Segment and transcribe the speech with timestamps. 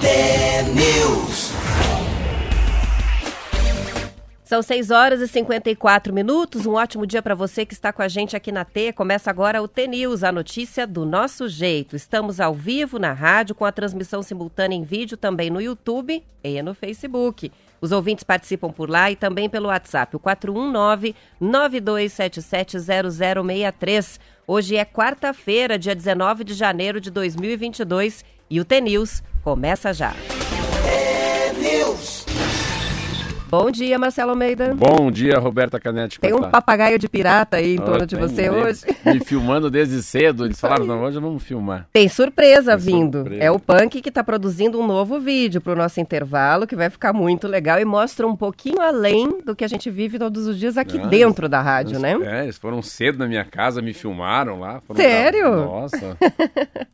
[0.00, 1.52] T-News.
[4.44, 6.66] São 6 horas e 54 minutos.
[6.66, 8.92] Um ótimo dia para você que está com a gente aqui na T.
[8.92, 11.96] Começa agora o T-News, a notícia do nosso jeito.
[11.96, 16.62] Estamos ao vivo na rádio, com a transmissão simultânea em vídeo também no YouTube e
[16.62, 17.50] no Facebook.
[17.80, 20.20] Os ouvintes participam por lá e também pelo WhatsApp, o
[21.40, 24.20] 419-9277-0063.
[24.46, 30.12] Hoje é quarta-feira, dia 19 de janeiro de 2022 e o T-News começa já.
[30.82, 32.15] T-News.
[33.48, 34.74] Bom dia, Marcelo Almeida.
[34.74, 36.18] Bom dia, Roberta Canete.
[36.18, 36.50] Tem um Coitado.
[36.52, 38.80] papagaio de pirata aí em Ah, torno de você hoje.
[39.04, 40.44] Me filmando desde cedo.
[40.44, 41.86] Eles falaram, não, hoje vamos filmar.
[41.92, 43.18] Tem surpresa Tem vindo.
[43.18, 43.42] surpresa.
[43.44, 46.90] É o Punk que está produzindo um novo vídeo para o nosso intervalo, que vai
[46.90, 50.58] ficar muito legal e mostra um pouquinho além do que a gente vive todos os
[50.58, 52.16] dias aqui Ah, dentro da rádio, né?
[52.24, 54.82] É, eles foram cedo na minha casa, me filmaram lá.
[54.96, 55.54] Sério?
[55.54, 56.16] Nossa.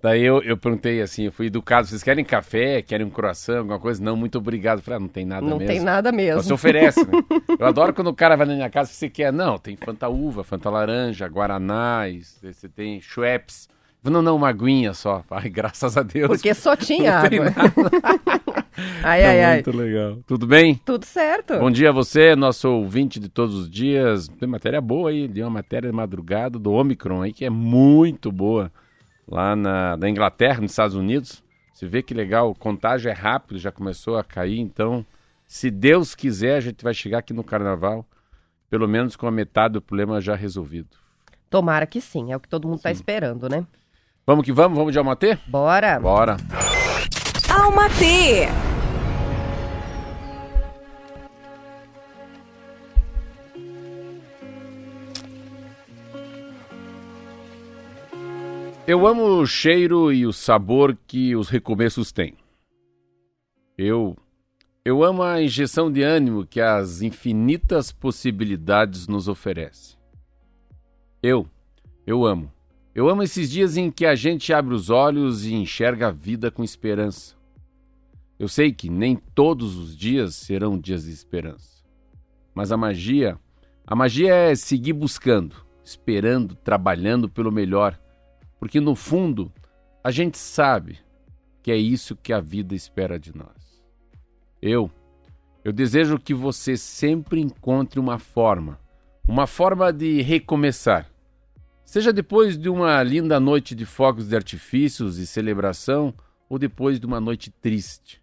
[0.03, 3.79] Daí eu, eu perguntei assim, eu fui educado, vocês querem café, querem um croissant, alguma
[3.79, 4.03] coisa?
[4.05, 4.83] Não, muito obrigado.
[4.83, 5.67] Falei, ah, não tem nada Não mesmo.
[5.73, 6.13] tem nada
[6.43, 6.55] Você mesmo.
[6.55, 7.13] oferece, né?
[7.59, 9.33] Eu adoro quando o cara vai na minha casa, você quer?
[9.33, 12.03] Não, tem Fanta Uva, Fanta Laranja, Guaraná,
[12.43, 13.69] você tem Schweppes.
[14.05, 15.23] Não, não, uma aguinha só.
[15.31, 16.27] Ai, graças a Deus.
[16.27, 17.47] Porque só tinha água.
[19.05, 19.55] ai, ai, Tá ai.
[19.55, 20.19] Muito legal.
[20.27, 20.75] Tudo bem?
[20.85, 21.57] Tudo certo.
[21.59, 24.27] Bom dia a você, nosso ouvinte de todos os dias.
[24.27, 28.33] Tem matéria boa aí, de uma matéria de madrugada do Omicron aí, que é muito
[28.33, 28.73] boa.
[29.29, 31.43] Lá na, na Inglaterra, nos Estados Unidos.
[31.73, 34.59] Você vê que legal, o contágio é rápido, já começou a cair.
[34.59, 35.07] Então,
[35.53, 38.07] se Deus quiser, a gente vai chegar aqui no Carnaval,
[38.71, 40.97] pelo menos com a metade do problema já resolvido.
[41.51, 43.67] Tomara que sim, é o que todo mundo está esperando, né?
[44.27, 44.79] Vamos que vamos?
[44.79, 45.39] Vamos de Almatê?
[45.47, 46.01] Bora.
[46.01, 46.39] Bora.
[47.51, 48.49] Alma T.
[58.87, 62.39] Eu amo o cheiro e o sabor que os recomeços têm.
[63.77, 64.17] Eu
[64.85, 69.99] eu amo a injeção de ânimo que as infinitas possibilidades nos oferecem.
[71.23, 71.49] Eu
[72.07, 72.53] eu amo.
[72.95, 76.51] Eu amo esses dias em que a gente abre os olhos e enxerga a vida
[76.51, 77.35] com esperança.
[78.39, 81.83] Eu sei que nem todos os dias serão dias de esperança.
[82.55, 83.39] Mas a magia,
[83.87, 87.99] a magia é seguir buscando, esperando, trabalhando pelo melhor
[88.63, 89.53] porque no fundo
[90.05, 91.01] a gente sabe
[91.65, 93.62] que é isso que a vida espera de nós.
[94.63, 94.89] Eu,
[95.65, 98.79] eu desejo que você sempre encontre uma forma,
[99.27, 101.11] uma forma de recomeçar.
[101.85, 106.15] Seja depois de uma linda noite de fogos de artifícios e celebração,
[106.49, 108.23] ou depois de uma noite triste,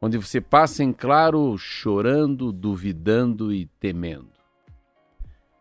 [0.00, 4.30] onde você passa em claro chorando, duvidando e temendo.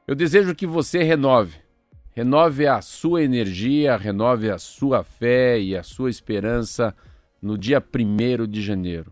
[0.07, 1.57] Eu desejo que você renove,
[2.15, 6.95] Renove a sua energia, renove a sua fé e a sua esperança
[7.41, 9.11] no dia 1 de janeiro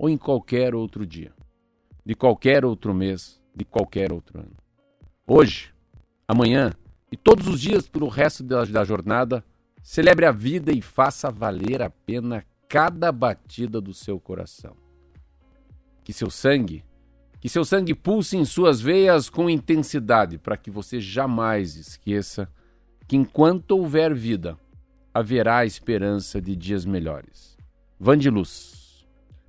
[0.00, 1.30] ou em qualquer outro dia,
[2.02, 4.56] de qualquer outro mês, de qualquer outro ano.
[5.26, 5.74] Hoje,
[6.26, 6.72] amanhã
[7.12, 9.44] e todos os dias pelo resto da, da jornada,
[9.82, 14.74] celebre a vida e faça valer a pena cada batida do seu coração.
[16.02, 16.82] Que seu sangue
[17.38, 22.50] que seu sangue pulse em suas veias com intensidade, para que você jamais esqueça
[23.08, 24.58] que enquanto houver vida,
[25.12, 27.56] haverá esperança de dias melhores.
[27.98, 28.79] Vandiluz.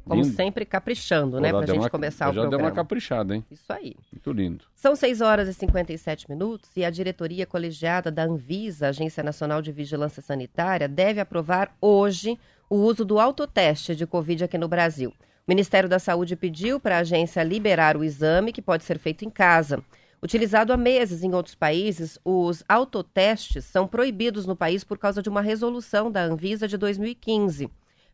[0.06, 0.36] Como Lindo.
[0.36, 1.50] sempre, caprichando, né?
[1.52, 2.70] Pra gente uma- começar o Já deu programa.
[2.70, 3.46] uma caprichada, hein?
[3.52, 3.96] Isso aí.
[4.12, 4.66] Muito lindo.
[4.76, 9.72] São 6 horas e 57 minutos e a diretoria colegiada da Anvisa, Agência Nacional de
[9.72, 12.38] Vigilância Sanitária, deve aprovar hoje
[12.70, 15.12] o uso do autoteste de Covid aqui no Brasil.
[15.12, 19.24] O Ministério da Saúde pediu para a agência liberar o exame, que pode ser feito
[19.26, 19.84] em casa.
[20.24, 25.30] Utilizado há meses em outros países, os autotestes são proibidos no país por causa de
[25.30, 27.70] uma resolução da Anvisa de 2015.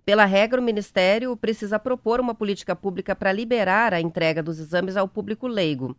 [0.08, 4.96] Pela regra, o Ministério precisa propor uma política pública para liberar a entrega dos exames
[4.96, 5.98] ao público leigo.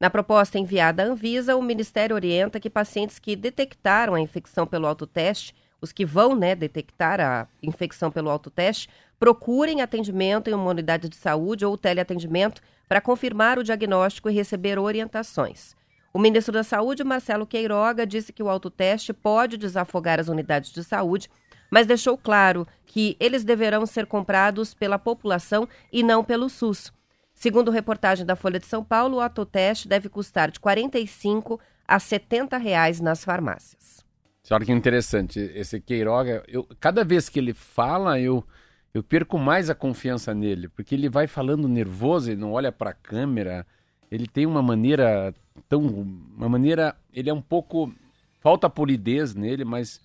[0.00, 4.86] Na proposta enviada à Anvisa, o Ministério orienta que pacientes que detectaram a infecção pelo
[4.86, 8.88] autoteste, os que vão né, detectar a infecção pelo autoteste,
[9.18, 14.78] procurem atendimento em uma unidade de saúde ou teleatendimento para confirmar o diagnóstico e receber
[14.78, 15.76] orientações.
[16.14, 20.82] O ministro da Saúde, Marcelo Queiroga, disse que o autoteste pode desafogar as unidades de
[20.82, 21.28] saúde,
[21.70, 26.92] mas deixou claro que eles deverão ser comprados pela população e não pelo SUS.
[27.34, 31.98] Segundo reportagem da Folha de São Paulo, o autoteste deve custar de R$ 45 a
[31.98, 34.04] 70 reais nas farmácias.
[34.50, 35.38] Olha que interessante.
[35.54, 38.44] Esse Queiroga, eu, cada vez que ele fala, eu,
[38.92, 42.90] eu perco mais a confiança nele, porque ele vai falando nervoso, ele não olha para
[42.90, 43.64] a câmera,
[44.10, 45.32] ele tem uma maneira
[45.68, 45.80] tão.
[45.80, 46.96] Uma maneira.
[47.12, 47.92] Ele é um pouco.
[48.40, 50.00] Falta polidez nele, mas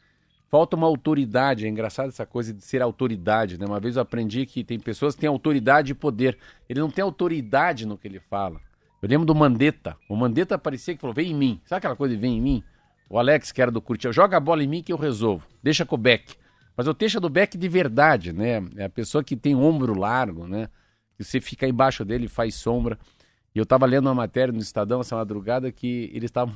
[0.55, 1.65] falta uma autoridade.
[1.65, 3.65] É engraçado essa coisa de ser autoridade, né?
[3.65, 6.37] Uma vez eu aprendi que tem pessoas que têm autoridade e poder.
[6.69, 8.61] Ele não tem autoridade no que ele fala.
[9.01, 9.97] Eu lembro do Mandetta.
[10.07, 11.61] O Mandetta parecia que falou: vem em mim.
[11.65, 12.63] Sabe aquela coisa de vem em mim?
[13.09, 15.45] O Alex, que era do Curitiba, joga a bola em mim que eu resolvo.
[15.61, 16.35] Deixa com o Beck.
[16.77, 18.63] Mas eu deixa do Beck de verdade, né?
[18.77, 20.69] É a pessoa que tem ombro largo, né?
[21.17, 22.97] Que você fica embaixo dele faz sombra.
[23.53, 26.55] E eu estava lendo uma matéria no Estadão essa madrugada que eles estavam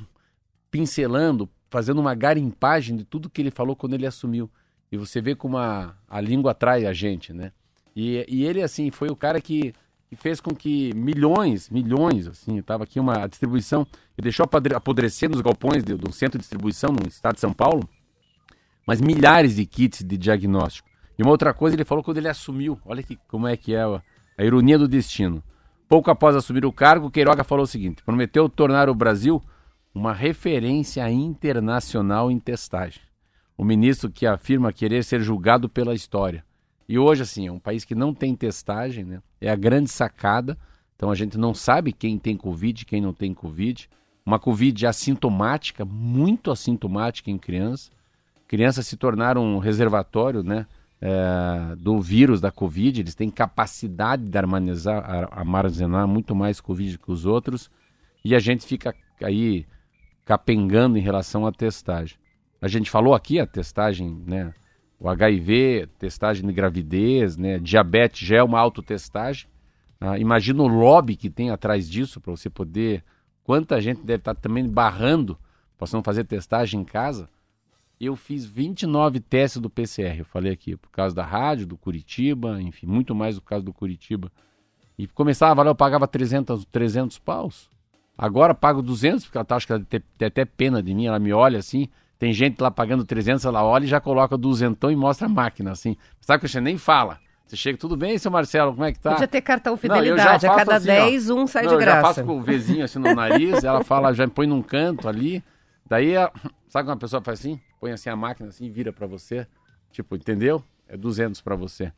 [0.72, 4.50] pincelando, fazendo uma garimpagem de tudo que ele falou quando ele assumiu.
[4.92, 7.52] E você vê como a, a língua atrai a gente, né?
[7.96, 9.74] E, e ele, assim, foi o cara que
[10.10, 13.86] que fez com que milhões, milhões, assim, estava aqui uma distribuição,
[14.18, 14.44] e deixou
[14.76, 17.88] apodrecer nos galpões do, do, centro de distribuição no estado de São Paulo,
[18.88, 20.90] mas milhares de kits de diagnóstico.
[21.18, 23.84] E uma outra coisa, ele falou quando ele assumiu, olha que, como é que é
[23.84, 24.02] a,
[24.36, 25.44] a ironia do destino.
[25.88, 29.42] Pouco após assumir o cargo, Queiroga falou o seguinte: prometeu tornar o Brasil
[30.00, 33.02] uma referência internacional em testagem.
[33.58, 36.46] O ministro que afirma querer ser julgado pela história.
[36.88, 39.22] E hoje, assim, é um país que não tem testagem, né?
[39.42, 40.58] É a grande sacada.
[40.96, 43.90] Então a gente não sabe quem tem Covid, quem não tem Covid.
[44.26, 47.92] Uma Covid assintomática, muito assintomática em criança.
[48.48, 50.66] Crianças se tornaram um reservatório, né?
[51.02, 57.12] É, do vírus da Covid, eles têm capacidade de armazenar, armazenar muito mais Covid que
[57.12, 57.72] os outros,
[58.24, 59.66] e a gente fica aí
[60.30, 62.16] capengando em relação à testagem.
[62.62, 64.54] A gente falou aqui a testagem, né?
[65.00, 67.58] o HIV, testagem de gravidez, né?
[67.58, 69.50] diabetes já é uma autotestagem.
[70.00, 73.04] Ah, imagina o lobby que tem atrás disso para você poder.
[73.44, 75.36] Quanta gente deve estar tá também barrando
[75.76, 77.28] para não fazer testagem em casa.
[78.00, 82.62] Eu fiz 29 testes do PCR, eu falei aqui, por causa da rádio, do Curitiba,
[82.62, 84.32] enfim, muito mais por causa do Curitiba.
[84.96, 87.68] E começava a valer, eu pagava 300, 300 paus.
[88.22, 91.06] Agora pago 200, porque ela tá, acho que ela tem, tem até pena de mim,
[91.06, 91.88] ela me olha assim,
[92.20, 95.72] tem gente lá pagando 300, ela olha e já coloca duzentão e mostra a máquina,
[95.72, 95.96] assim.
[96.20, 97.18] Sabe que você nem fala.
[97.48, 99.12] Você chega, tudo bem, seu Marcelo, como é que tá?
[99.12, 101.98] Podia ter cartão fidelidade, não, a cada assim, 10, ó, um sai não, de graça.
[101.98, 105.08] Eu já faço com o Vzinho assim no nariz, ela fala, já põe num canto
[105.08, 105.42] ali,
[105.88, 106.16] daí,
[106.68, 107.58] sabe quando uma pessoa faz assim?
[107.80, 109.48] Põe assim a máquina assim e vira para você,
[109.94, 110.62] tipo, entendeu?
[110.90, 111.94] É 200 para você.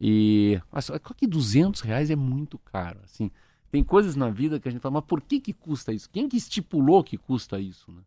[0.00, 3.32] E, mas que 200 reais é muito caro, assim.
[3.76, 6.08] Tem coisas na vida que a gente fala, mas por que que custa isso?
[6.08, 8.00] Quem que estipulou que custa isso, né?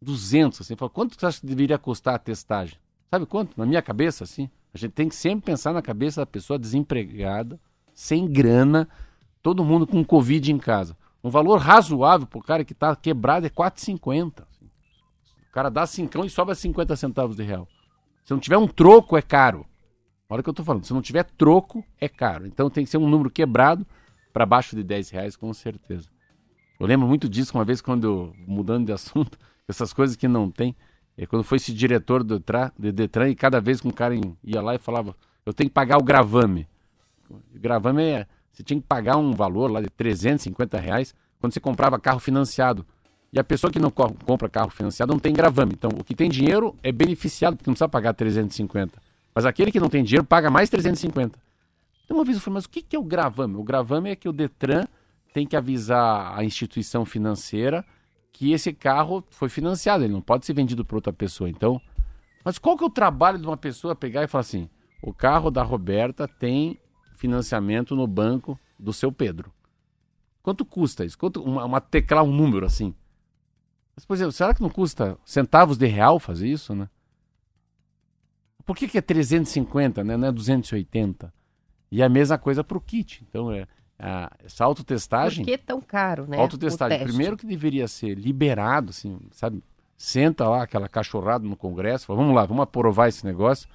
[0.00, 0.76] 200, assim.
[0.76, 2.78] Fala, quanto você acha que deveria custar a testagem?
[3.10, 3.52] Sabe quanto?
[3.54, 4.48] Na minha cabeça, assim.
[4.72, 7.60] A gente tem que sempre pensar na cabeça da pessoa desempregada,
[7.92, 8.88] sem grana,
[9.42, 10.96] todo mundo com Covid em casa.
[11.22, 14.44] Um valor razoável para o cara que está quebrado é 4,50.
[14.48, 14.70] Assim.
[15.50, 17.68] O cara dá cincão e sobra 50 centavos de real.
[18.24, 19.66] Se não tiver um troco, é caro.
[20.30, 20.86] Olha o que eu estou falando.
[20.86, 22.46] Se não tiver troco, é caro.
[22.46, 23.86] Então tem que ser um número quebrado
[24.38, 26.08] para baixo de 10 reais, com certeza.
[26.78, 29.36] Eu lembro muito disso uma vez quando, mudando de assunto,
[29.66, 30.76] essas coisas que não tem.
[31.16, 34.14] É quando foi esse diretor do Detran, de Detran e cada vez que um cara
[34.44, 36.68] ia lá e falava, eu tenho que pagar o gravame.
[37.28, 41.58] O gravame é, você tinha que pagar um valor lá de 350 reais quando você
[41.58, 42.86] comprava carro financiado.
[43.32, 45.72] E a pessoa que não compra carro financiado não tem gravame.
[45.76, 49.02] Então, o que tem dinheiro é beneficiado, porque não precisa pagar 350.
[49.34, 51.36] Mas aquele que não tem dinheiro paga mais 350.
[52.08, 53.56] Então, uma vez eu falei, mas o que é o gravame?
[53.56, 54.86] O gravame é que o Detran
[55.34, 57.84] tem que avisar a instituição financeira
[58.32, 61.50] que esse carro foi financiado, ele não pode ser vendido para outra pessoa.
[61.50, 61.78] Então,
[62.42, 64.70] mas qual que é o trabalho de uma pessoa pegar e falar assim:
[65.02, 66.80] o carro da Roberta tem
[67.16, 69.52] financiamento no banco do seu Pedro?
[70.42, 71.18] Quanto custa isso?
[71.18, 72.94] Quanto uma, uma teclar um número assim?
[73.94, 76.88] Mas, por exemplo, será que não custa centavos de real fazer isso, né?
[78.64, 80.16] Por que, que é 350, né?
[80.16, 81.34] Não é 280?
[81.90, 83.24] E a mesma coisa para o kit.
[83.28, 83.66] Então, é,
[83.98, 85.44] ah, essa autotestagem.
[85.44, 86.38] Por que tão caro, né?
[86.38, 87.02] Autotestagem.
[87.02, 89.62] Primeiro que deveria ser liberado, assim, sabe?
[89.96, 93.68] Senta lá aquela cachorrada no Congresso, fala, vamos lá, vamos aprovar esse negócio.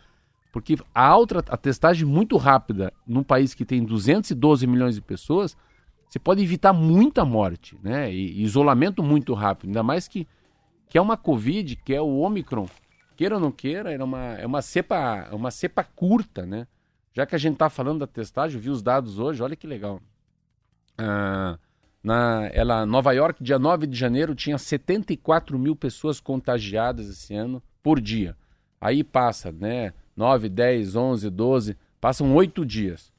[0.54, 5.58] Porque a, alta, a testagem muito rápida num país que tem 212 milhões de pessoas,
[6.08, 8.14] você pode evitar muita morte, né?
[8.14, 9.70] E, e isolamento muito rápido.
[9.70, 10.28] Ainda mais que,
[10.88, 12.68] que é uma Covid, que é o Omicron.
[13.18, 16.68] Queira ou não queira, é uma, é uma, cepa, é uma cepa curta, né?
[17.14, 19.68] Já que a gente está falando da testagem, eu vi os dados hoje, olha que
[19.68, 20.02] legal.
[20.98, 21.58] Ah,
[22.04, 27.62] na ela, Nova York, dia 9 de janeiro, tinha 74 mil pessoas contagiadas esse ano
[27.82, 28.36] por dia.
[28.82, 29.94] Aí passa, né?
[30.16, 33.14] 9, 10, 11, 12, passam oito dias.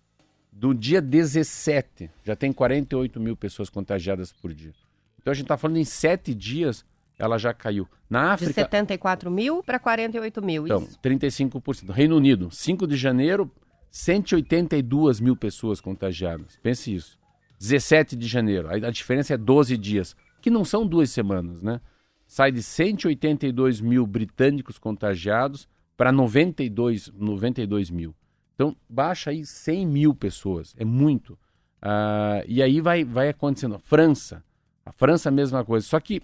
[0.53, 4.73] Do dia 17, já tem 48 mil pessoas contagiadas por dia.
[5.21, 6.85] Então a gente está falando em sete dias,
[7.19, 7.89] ela já caiu.
[8.09, 8.51] Na África.
[8.51, 10.65] De 74 mil para 48 mil.
[10.67, 10.99] Então, isso.
[11.03, 11.91] 35%.
[11.91, 13.51] Reino Unido, 5 de janeiro,
[13.95, 16.59] 182 mil pessoas contagiadas.
[16.61, 17.17] Pense isso.
[17.61, 18.69] 17 de janeiro.
[18.69, 21.81] A diferença é 12 dias, que não são duas semanas, né?
[22.27, 28.13] sai de 182 mil britânicos contagiados para 92, 92 mil.
[28.57, 31.35] Então, baixa aí 100 mil pessoas, é muito.
[31.81, 33.79] Uh, e aí vai, vai acontecendo.
[33.79, 34.43] França,
[34.85, 35.87] a França a mesma coisa.
[35.87, 36.21] Só que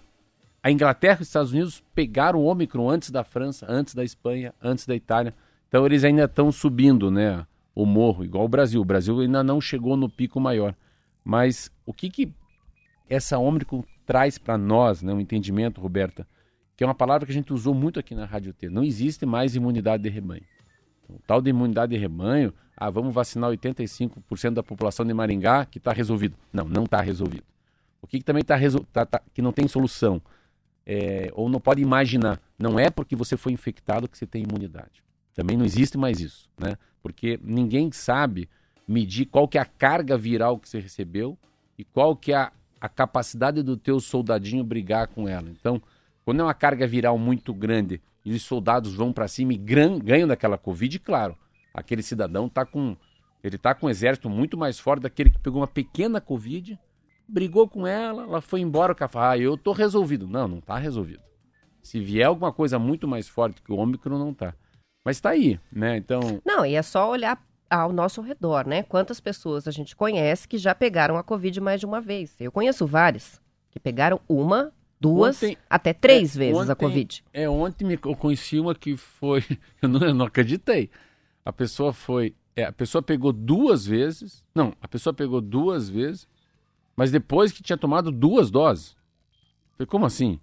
[0.61, 4.53] a Inglaterra e os Estados Unidos pegaram o Ômicron antes da França, antes da Espanha,
[4.61, 5.33] antes da Itália.
[5.69, 7.47] Então eles ainda estão subindo, né?
[7.81, 8.79] O morro, igual o Brasil.
[8.79, 10.75] O Brasil ainda não chegou no pico maior.
[11.23, 12.31] Mas o que, que
[13.09, 15.11] essa Ômicron traz para nós, né?
[15.13, 16.27] Entendimento, Roberta,
[16.77, 18.69] que é uma palavra que a gente usou muito aqui na Rádio T.
[18.69, 20.43] Não existe mais imunidade de rebanho.
[21.09, 25.79] O tal de imunidade de rebanho, ah, vamos vacinar 85% da população de Maringá, que
[25.79, 26.35] está resolvido.
[26.53, 27.45] Não, não está resolvido.
[27.99, 28.59] O que, que também está
[28.93, 30.21] tá, tá, que não tem solução,
[30.85, 35.01] é, ou não pode imaginar, não é porque você foi infectado que você tem imunidade.
[35.33, 36.77] Também não existe mais isso, né?
[37.01, 38.49] Porque ninguém sabe
[38.87, 41.37] medir qual que é a carga viral que você recebeu
[41.77, 45.49] e qual que é a, a capacidade do teu soldadinho brigar com ela.
[45.49, 45.81] Então,
[46.25, 50.27] quando é uma carga viral muito grande e os soldados vão para cima e ganham
[50.27, 51.37] daquela Covid, claro,
[51.73, 52.95] aquele cidadão está com
[53.43, 56.79] ele tá com um exército muito mais forte daquele que pegou uma pequena Covid,
[57.27, 60.27] brigou com ela, ela foi embora com a ah, eu tô resolvido.
[60.27, 61.23] Não, não está resolvido.
[61.81, 64.53] Se vier alguma coisa muito mais forte que o Ômicron, não está.
[65.03, 65.97] Mas está aí, né?
[65.97, 66.41] Então.
[66.45, 68.83] Não, e é só olhar ao nosso redor, né?
[68.83, 72.35] Quantas pessoas a gente conhece que já pegaram a Covid mais de uma vez?
[72.39, 73.41] Eu conheço várias
[73.71, 77.23] que pegaram uma, duas, ontem, até três é, vezes ontem, a Covid.
[77.33, 79.43] É, ontem me, eu conheci uma que foi.
[79.81, 80.91] Eu não, eu não acreditei.
[81.43, 82.35] A pessoa foi.
[82.55, 84.43] É, a pessoa pegou duas vezes.
[84.53, 86.27] Não, a pessoa pegou duas vezes,
[86.95, 88.95] mas depois que tinha tomado duas doses.
[89.71, 90.39] Falei, como assim?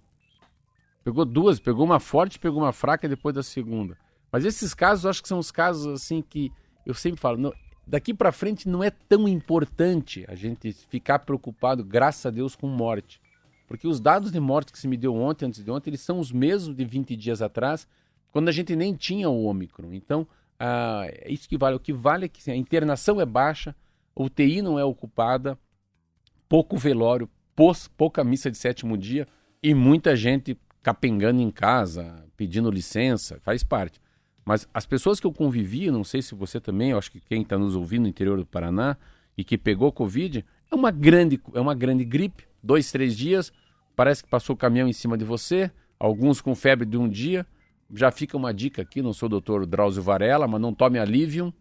[1.05, 3.97] Pegou duas, pegou uma forte, pegou uma fraca depois da segunda.
[4.31, 6.51] Mas esses casos, acho que são os casos assim que
[6.85, 7.53] eu sempre falo, não,
[7.85, 12.67] daqui para frente não é tão importante a gente ficar preocupado, graças a Deus, com
[12.67, 13.19] morte.
[13.67, 16.19] Porque os dados de morte que se me deu ontem, antes de ontem, eles são
[16.19, 17.87] os mesmos de 20 dias atrás,
[18.31, 19.93] quando a gente nem tinha o Ômicron.
[19.93, 20.27] Então,
[20.59, 21.75] ah, é isso que vale.
[21.75, 23.75] O que vale é que assim, a internação é baixa,
[24.15, 25.57] a UTI não é ocupada,
[26.47, 27.29] pouco velório,
[27.95, 29.27] pouca missa de sétimo dia
[29.61, 33.99] e muita gente capengando em casa, pedindo licença, faz parte.
[34.49, 37.43] Mas as pessoas que eu convivi, não sei se você também, eu acho que quem
[37.43, 38.97] está nos ouvindo no interior do Paraná
[39.37, 43.53] e que pegou Covid, é uma grande, é uma grande gripe, dois, três dias,
[43.95, 47.45] parece que passou o caminhão em cima de você, alguns com febre de um dia.
[47.93, 51.53] Já fica uma dica aqui, não sou o doutor Drauzio Varela, mas não tome Alivium,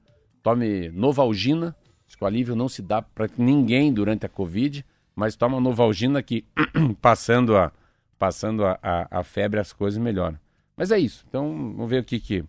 [0.43, 1.77] tome Novalgina.
[2.07, 4.83] Acho que o alívio não se dá para ninguém durante a Covid,
[5.15, 6.43] mas toma Novalgina que
[7.03, 7.71] passando a,
[8.19, 10.39] passando a, a, a febre as coisas melhoram.
[10.75, 11.27] Mas é isso.
[11.29, 12.45] Então, vamos ver o que, que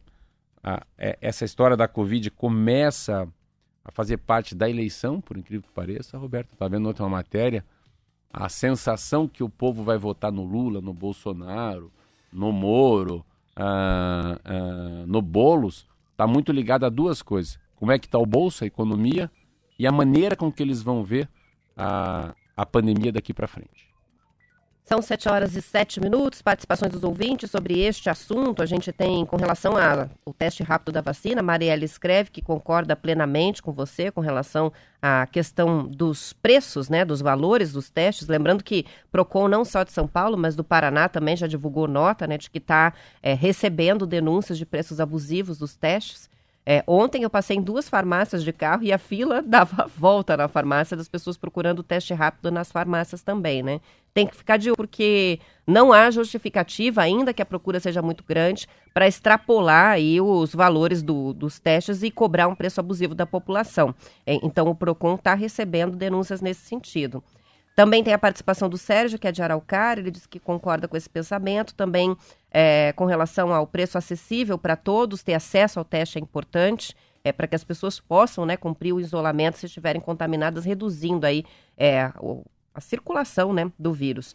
[0.63, 3.27] a, é, essa história da Covid começa
[3.83, 6.53] a fazer parte da eleição, por incrível que pareça, Roberto.
[6.53, 7.65] Está vendo outra matéria?
[8.31, 11.91] A sensação que o povo vai votar no Lula, no Bolsonaro,
[12.31, 13.25] no Moro,
[13.55, 17.59] ah, ah, no Bolos, está muito ligada a duas coisas.
[17.75, 19.31] Como é que está o bolso, a economia,
[19.79, 21.27] e a maneira com que eles vão ver
[21.75, 23.88] a, a pandemia daqui para frente.
[24.89, 26.41] São 7 horas e 7 minutos.
[26.41, 28.63] Participações dos ouvintes sobre este assunto.
[28.63, 31.43] A gente tem com relação ao teste rápido da vacina.
[31.43, 37.21] Mariela escreve que concorda plenamente com você com relação à questão dos preços, né, dos
[37.21, 38.27] valores dos testes.
[38.27, 42.25] Lembrando que Procon não só de São Paulo, mas do Paraná também já divulgou nota,
[42.25, 42.91] né, de que está
[43.21, 46.27] é, recebendo denúncias de preços abusivos dos testes.
[46.65, 50.47] É, ontem eu passei em duas farmácias de carro e a fila dava volta na
[50.47, 53.81] farmácia das pessoas procurando teste rápido nas farmácias também, né?
[54.19, 58.21] Tem que ficar de olho porque não há justificativa, ainda que a procura seja muito
[58.27, 63.25] grande, para extrapolar aí os valores do, dos testes e cobrar um preço abusivo da
[63.25, 63.95] população.
[64.25, 67.23] É, então o Procon está recebendo denúncias nesse sentido.
[67.77, 70.97] Também tem a participação do Sérgio, que é de Araucária, ele diz que concorda com
[70.97, 71.73] esse pensamento.
[71.73, 72.13] Também
[72.51, 77.31] é, com relação ao preço acessível para todos, ter acesso ao teste é importante, é,
[77.31, 81.45] para que as pessoas possam né, cumprir o isolamento se estiverem contaminadas, reduzindo aí
[81.77, 82.11] é,
[82.79, 84.33] a circulação né, do vírus.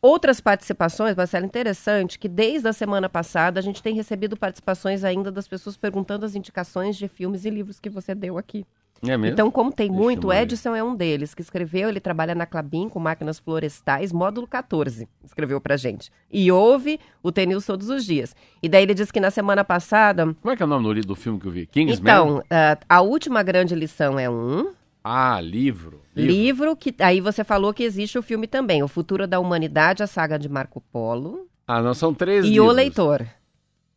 [0.00, 5.30] Outras participações, Marcelo, interessante que desde a semana passada a gente tem recebido participações ainda
[5.30, 8.66] das pessoas perguntando as indicações de filmes e livros que você deu aqui.
[9.00, 9.34] É mesmo?
[9.34, 12.88] Então, como tem Deixa muito, Edson é um deles, que escreveu, ele trabalha na Clabin
[12.88, 16.10] com máquinas florestais, módulo 14, escreveu pra gente.
[16.30, 18.34] E ouve o Tenils todos os dias.
[18.62, 20.34] E daí ele diz que na semana passada...
[20.40, 21.66] Como é que é o nome do filme que eu vi?
[21.66, 22.00] Kingsman?
[22.00, 24.72] Então, uh, a última grande lição é um...
[25.04, 26.00] Ah, livro.
[26.14, 26.32] livro.
[26.32, 30.06] Livro que aí você falou que existe o filme também, O Futuro da Humanidade, a
[30.06, 31.48] saga de Marco Polo.
[31.66, 32.68] Ah, não são três E livros.
[32.68, 33.26] O Leitor.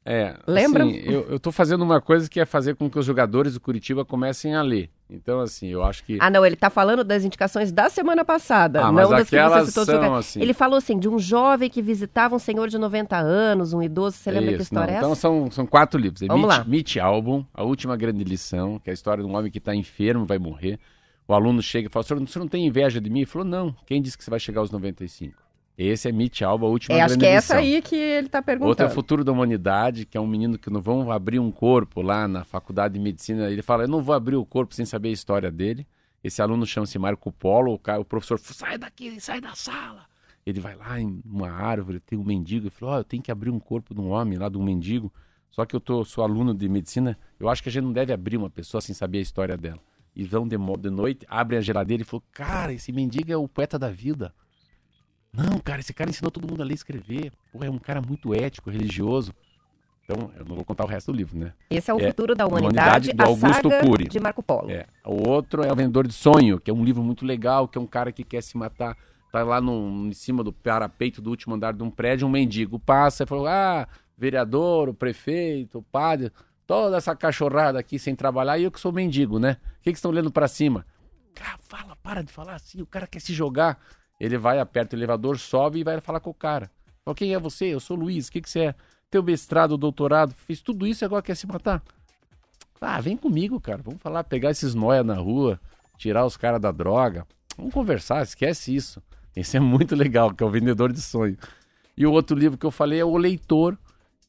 [0.07, 0.35] É.
[0.45, 0.83] Lembra?
[0.83, 4.05] Assim, eu, tô fazendo uma coisa que é fazer com que os jogadores do Curitiba
[4.05, 4.91] comecem a ler.
[5.09, 6.17] Então, assim, eu acho que.
[6.21, 9.35] Ah, não, ele tá falando das indicações da semana passada, Ah, não mas das que
[9.49, 9.85] você citou.
[9.85, 13.73] são, assim- Ele falou assim, de um jovem que visitava um senhor de 90 anos,
[13.73, 15.21] um idoso, você lembra que Isso, história não, é Então essa?
[15.21, 16.21] são, são quatro livros.
[16.21, 16.63] É Vamos Meet, lá.
[16.65, 19.75] Meet Album, A Última Grande Lição, que é a história de um homem que está
[19.75, 20.79] enfermo, vai morrer.
[21.27, 23.19] O aluno chega e fala, senhor, você não tem inveja de mim?
[23.19, 23.75] Ele falou, não.
[23.85, 25.45] Quem disse que você vai chegar aos 95?
[25.77, 28.37] Esse é Meet Album, A Última É, acho que é essa aí que ele tá
[28.37, 28.89] Outro é perguntando.
[28.91, 32.27] o Futuro da Humanidade, que é um menino que não vão abrir um corpo lá
[32.27, 33.49] na faculdade de medicina.
[33.49, 35.85] Ele fala, eu não vou abrir o corpo sem saber a história dele.
[36.23, 40.05] Esse aluno chama-se Marco Polo, o, cara, o professor, sai daqui, sai da sala.
[40.45, 43.31] Ele vai lá em uma árvore, tem um mendigo, ele falou, ó, eu tenho que
[43.31, 45.11] abrir um corpo de um homem lá, de um mendigo.
[45.51, 48.13] Só que eu tô, sou aluno de medicina, eu acho que a gente não deve
[48.13, 49.79] abrir uma pessoa sem saber a história dela.
[50.15, 53.47] E vão de, de noite, abrem a geladeira e falou, cara, esse mendigo é o
[53.47, 54.33] poeta da vida.
[55.33, 57.33] Não, cara, esse cara ensinou todo mundo a ler e escrever.
[57.51, 59.33] Pô, é um cara muito ético, religioso.
[60.03, 61.51] Então, eu não vou contar o resto do livro, né?
[61.69, 64.07] Esse é o É, Futuro da Humanidade, Humanidade, do Augusto Cury.
[64.07, 64.71] de Marco Polo.
[64.71, 64.85] É.
[65.03, 67.81] O outro é O Vendedor de Sonho, que é um livro muito legal, que é
[67.81, 68.95] um cara que quer se matar.
[69.31, 72.79] Tá lá no, em cima do parapeito do último andar de um prédio, um mendigo
[72.79, 73.85] passa e falou: Ah,
[74.17, 76.31] vereador, o prefeito, o padre,
[76.65, 79.57] toda essa cachorrada aqui sem trabalhar, e eu que sou mendigo, né?
[79.79, 80.85] O que, que estão olhando pra cima?
[81.33, 83.79] Cara, fala, para de falar assim, o cara quer se jogar.
[84.19, 86.71] Ele vai, aperta o elevador, sobe e vai falar com o cara.
[87.03, 87.65] Fala, quem é você?
[87.65, 88.75] Eu sou o Luiz, o que, que você é?
[89.11, 91.83] Teu mestrado, doutorado, fez tudo isso e agora quer se matar?
[92.79, 93.81] Ah, vem comigo, cara.
[93.83, 95.59] Vamos falar, pegar esses noia na rua,
[95.97, 97.25] tirar os caras da droga.
[97.57, 99.01] Vamos conversar, esquece isso.
[99.35, 101.37] Esse é muito legal, que é o Vendedor de Sonho.
[101.97, 103.77] E o outro livro que eu falei é O Leitor,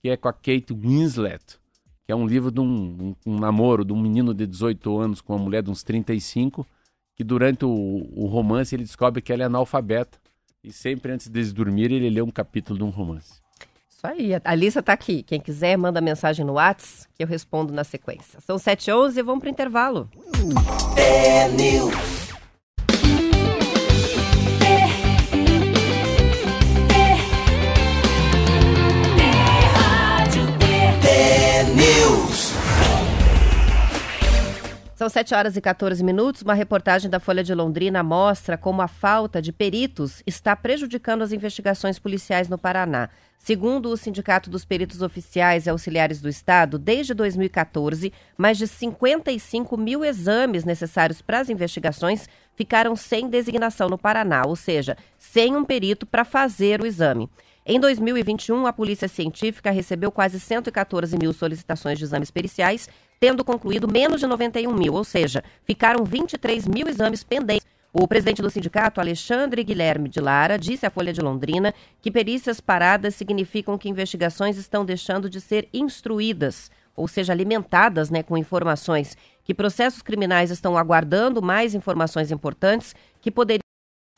[0.00, 1.58] que é com a Kate Winslet,
[2.06, 2.64] que é um livro de um,
[3.26, 6.64] um- um namoro de um menino de 18 anos com uma mulher de uns 35,
[7.16, 7.70] que durante o,
[8.14, 10.18] o romance ele descobre que ela é analfabeta.
[10.62, 13.40] E sempre antes de dormir ele lê um capítulo de um romance.
[13.88, 15.22] Isso aí, a lista tá aqui.
[15.22, 18.40] Quem quiser, manda mensagem no Whats, que eu respondo na sequência.
[18.40, 19.48] São 7 h 11 e vamos pro
[35.06, 36.42] São 7 horas e 14 minutos.
[36.42, 41.30] Uma reportagem da Folha de Londrina mostra como a falta de peritos está prejudicando as
[41.30, 43.08] investigações policiais no Paraná.
[43.38, 49.76] Segundo o Sindicato dos Peritos Oficiais e Auxiliares do Estado, desde 2014, mais de 55
[49.76, 55.64] mil exames necessários para as investigações ficaram sem designação no Paraná, ou seja, sem um
[55.64, 57.30] perito para fazer o exame.
[57.68, 63.90] Em 2021, a Polícia Científica recebeu quase 114 mil solicitações de exames periciais, tendo concluído
[63.90, 67.66] menos de 91 mil, ou seja, ficaram 23 mil exames pendentes.
[67.92, 72.60] O presidente do sindicato, Alexandre Guilherme de Lara, disse à Folha de Londrina que perícias
[72.60, 79.16] paradas significam que investigações estão deixando de ser instruídas, ou seja, alimentadas né, com informações,
[79.42, 83.60] que processos criminais estão aguardando mais informações importantes que poderiam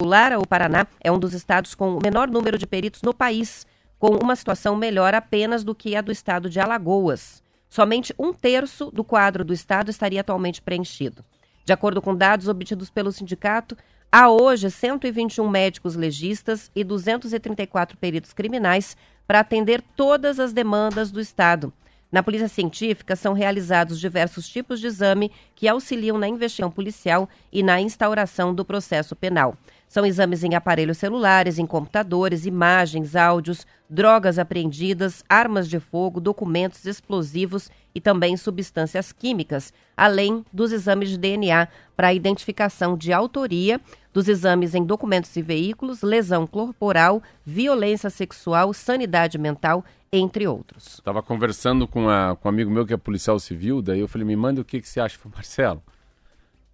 [0.00, 3.66] o Paraná é um dos estados com o menor número de peritos no país,
[3.98, 7.42] com uma situação melhor apenas do que a do estado de Alagoas.
[7.68, 11.24] Somente um terço do quadro do estado estaria atualmente preenchido.
[11.64, 13.76] De acordo com dados obtidos pelo sindicato,
[14.11, 21.20] há hoje 121 médicos legistas e 234 peritos criminais para atender todas as demandas do
[21.20, 21.72] estado.
[22.11, 27.62] Na Polícia Científica são realizados diversos tipos de exame que auxiliam na investigação policial e
[27.62, 29.54] na instauração do processo penal.
[29.88, 36.85] São exames em aparelhos celulares, em computadores, imagens, áudios, drogas apreendidas, armas de fogo, documentos
[36.85, 43.81] explosivos e também substâncias químicas, além dos exames de DNA para identificação de autoria,
[44.12, 50.94] dos exames em documentos e veículos, lesão corporal, violência sexual, sanidade mental, entre outros.
[50.94, 54.27] Estava conversando com, a, com um amigo meu que é policial civil, daí eu falei,
[54.27, 55.18] me manda o que, que você acha.
[55.35, 55.83] Marcelo,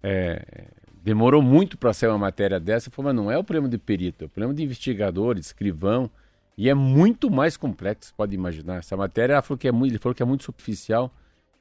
[0.01, 0.67] é,
[1.05, 2.89] demorou muito para sair uma matéria dessa.
[2.89, 6.09] Eu mas não é o problema de perito, é o problema de investigador, de escrivão,
[6.57, 8.77] e é muito mais complexo, pode imaginar.
[8.77, 11.13] Essa matéria, falou que é muito, ele falou que é muito superficial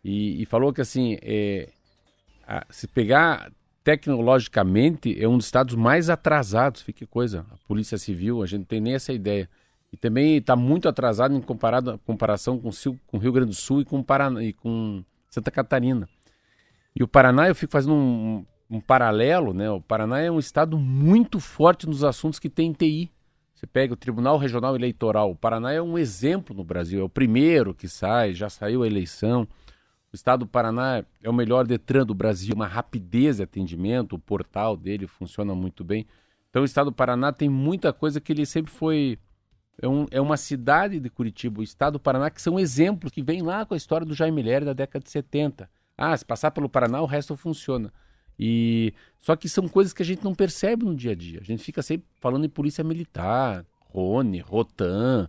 [0.03, 1.69] e, e falou que, assim, é,
[2.49, 3.53] a- se pegar
[3.83, 6.81] tecnologicamente, é um dos estados mais atrasados.
[6.81, 9.47] Fique que coisa, a Polícia Civil, a gente não tem nem essa ideia.
[9.93, 12.71] E também está muito atrasado em comparado, comparação com
[13.13, 16.09] o Rio Grande do Sul e com, Paraná, e com Santa Catarina.
[16.97, 19.71] E o Paraná, eu fico fazendo um, um paralelo, né?
[19.71, 23.11] O Paraná é um estado muito forte nos assuntos que tem TI.
[23.55, 25.31] Você pega o Tribunal Regional Eleitoral.
[25.31, 28.87] O Paraná é um exemplo no Brasil, é o primeiro que sai, já saiu a
[28.87, 29.47] eleição.
[30.13, 34.19] O estado do Paraná é o melhor Detran do Brasil, uma rapidez de atendimento, o
[34.19, 36.07] portal dele funciona muito bem.
[36.51, 39.19] Então o estado do Paraná tem muita coisa que ele sempre foi.
[39.83, 43.23] É, um- é uma cidade de Curitiba, o estado do Paraná, que são exemplos que
[43.23, 45.69] vem lá com a história do Jaime Leri da década de 70.
[45.99, 47.93] Ah, se passar pelo Paraná, o resto funciona.
[48.39, 51.41] E só que são coisas que a gente não percebe no dia a dia.
[51.41, 55.29] A gente fica sempre falando em polícia militar, Rony, Rotan,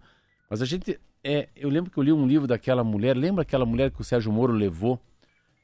[0.49, 3.65] mas a gente é, eu lembro que eu li um livro daquela mulher, lembra aquela
[3.65, 4.99] mulher que o Sérgio Moro levou?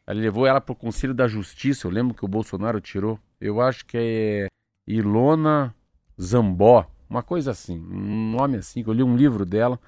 [0.07, 3.19] Ele levou ela para o Conselho da Justiça, eu lembro que o Bolsonaro tirou.
[3.39, 4.47] Eu acho que é
[4.87, 5.75] Ilona
[6.19, 9.79] Zambó, uma coisa assim, um nome assim, que eu li um livro dela,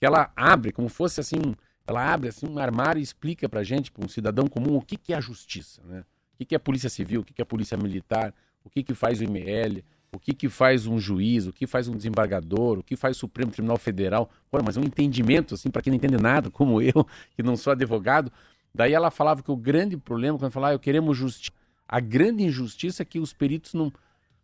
[0.00, 1.54] que ela abre como fosse assim,
[1.86, 4.96] ela abre assim um armário e explica pra gente, para um cidadão comum, o que,
[4.96, 6.04] que é a justiça, né?
[6.40, 9.24] O que, é polícia civil, o que, é polícia militar, o que, que faz o
[9.24, 13.16] IML, o que, que faz um juiz, o que faz um desembargador, o que faz
[13.16, 14.30] o Supremo Tribunal Federal.
[14.50, 17.56] Pô, mas é um entendimento, assim, para quem não entende nada, como eu, que não
[17.56, 18.32] sou advogado.
[18.74, 21.52] Daí ela falava que o grande problema, quando falava, ah, eu queremos justiça,
[21.86, 23.92] a grande injustiça é que os peritos não,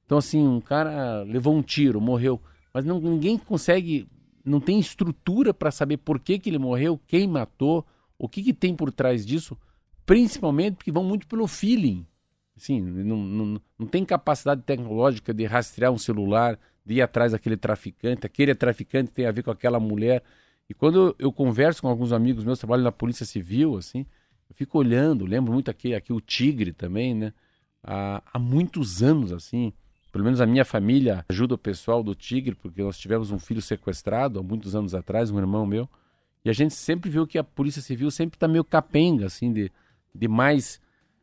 [0.06, 2.40] então, assim, um cara levou um tiro, morreu,
[2.72, 4.08] mas não, ninguém consegue,
[4.44, 7.84] não tem estrutura para saber por que, que ele morreu, quem matou,
[8.16, 9.58] o que, que tem por trás disso,
[10.06, 12.06] principalmente porque vão muito pelo feeling.
[12.56, 17.56] Assim, não, não, não tem capacidade tecnológica de rastrear um celular, de ir atrás daquele
[17.56, 20.22] traficante, aquele traficante tem a ver com aquela mulher.
[20.70, 24.06] E quando eu, eu converso com alguns amigos meus, trabalham na Polícia Civil, assim,
[24.48, 27.32] eu fico olhando, lembro muito aqui, aqui o Tigre também, né?
[27.82, 29.72] Há, há muitos anos, assim,
[30.10, 33.60] pelo menos a minha família ajuda o pessoal do Tigre, porque nós tivemos um filho
[33.60, 35.88] sequestrado há muitos anos atrás, um irmão meu,
[36.44, 39.70] e a gente sempre viu que a Polícia Civil sempre está meio capenga, assim, de,
[40.16, 40.80] de mais.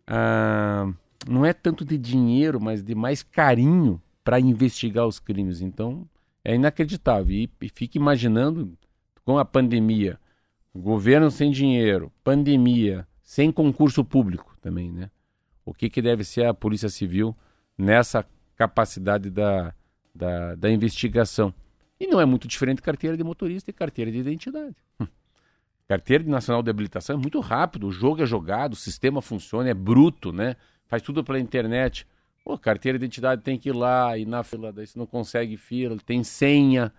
[0.08, 0.91] Ah,
[1.27, 5.62] não é tanto de dinheiro, mas de mais carinho para investigar os crimes.
[5.62, 6.08] Então,
[6.43, 7.34] é inacreditável.
[7.34, 8.77] E, e fique imaginando
[9.25, 10.19] com a pandemia,
[10.75, 15.10] governo sem dinheiro, pandemia, sem concurso público também, né?
[15.65, 17.36] O que, que deve ser a Polícia Civil
[17.77, 18.25] nessa
[18.56, 19.73] capacidade da,
[20.13, 21.53] da, da investigação.
[21.99, 24.75] E não é muito diferente carteira de motorista e carteira de identidade.
[25.88, 29.74] Carteira nacional de habilitação é muito rápido, o jogo é jogado, o sistema funciona, é
[29.74, 30.56] bruto, né?
[30.88, 32.08] Faz tudo pela internet.
[32.43, 35.58] Pô, carteira de identidade tem que ir lá e na fila, daí você não consegue
[35.58, 36.91] fila, tem senha,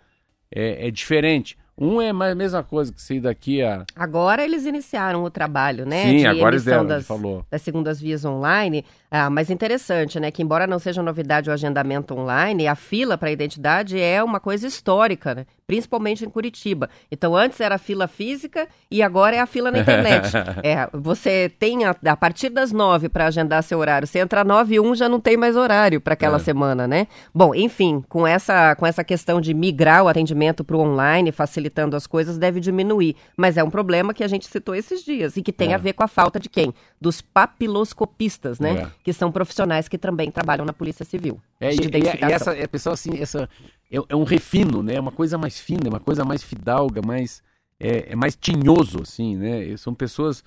[0.50, 1.56] é, é diferente.
[1.76, 3.84] Um é a mesma coisa que se daqui a.
[3.96, 6.04] Agora eles iniciaram o trabalho, né?
[6.04, 7.44] Sim, de agora eles deram, das, falou.
[7.50, 8.84] das segundas vias online.
[9.16, 10.28] Ah, mas interessante, né?
[10.32, 14.40] Que embora não seja novidade o agendamento online, a fila para a identidade é uma
[14.40, 15.46] coisa histórica, né?
[15.68, 16.90] Principalmente em Curitiba.
[17.12, 20.32] Então, antes era a fila física e agora é a fila na internet.
[20.64, 24.08] é, você tem a, a partir das nove para agendar seu horário.
[24.08, 26.40] Se entra nove e um, já não tem mais horário para aquela é.
[26.40, 27.06] semana, né?
[27.32, 31.94] Bom, enfim, com essa, com essa questão de migrar o atendimento para o online, facilitando
[31.94, 33.14] as coisas, deve diminuir.
[33.36, 35.76] Mas é um problema que a gente citou esses dias e que tem é.
[35.76, 36.74] a ver com a falta de quem?
[37.04, 38.78] Dos papiloscopistas, né?
[38.78, 41.38] É que são profissionais que também trabalham na Polícia Civil.
[41.60, 43.46] É, e, e, essa é, pessoal assim, essa
[43.90, 44.94] é, é, um refino, né?
[44.94, 47.42] É uma coisa mais fina, é uma coisa mais fidalga, mais
[47.78, 49.76] é, é mais tinhoso, assim, né?
[49.76, 50.42] São pessoas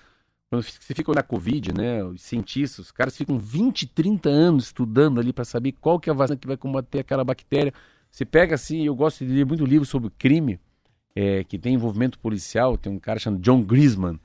[0.49, 2.03] quando você fica na Covid, né?
[2.03, 6.13] Os cientistas, os caras ficam 20, 30 anos estudando ali para saber qual que é
[6.13, 7.71] a vacina que vai combater aquela bactéria.
[8.09, 10.59] Você pega assim, eu gosto de ler muito livro sobre crime,
[11.15, 12.77] é, que tem envolvimento policial.
[12.77, 14.19] Tem um cara chamado John Grisman,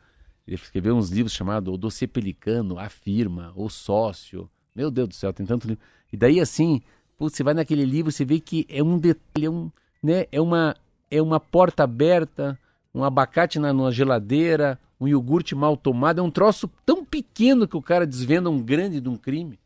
[0.54, 4.50] ele escreveu uns livros chamados O Doce Pelicano, A Firma, O Sócio.
[4.74, 5.82] Meu Deus do céu, tem tanto livro.
[6.12, 6.80] E daí, assim,
[7.16, 9.70] putz, você vai naquele livro, você vê que é um detalhe, é, um,
[10.02, 10.76] né, é, uma,
[11.10, 12.58] é uma porta aberta,
[12.94, 16.20] um abacate na, geladeira, um iogurte mal tomado.
[16.20, 19.58] É um troço tão pequeno que o cara desvenda um grande de um crime.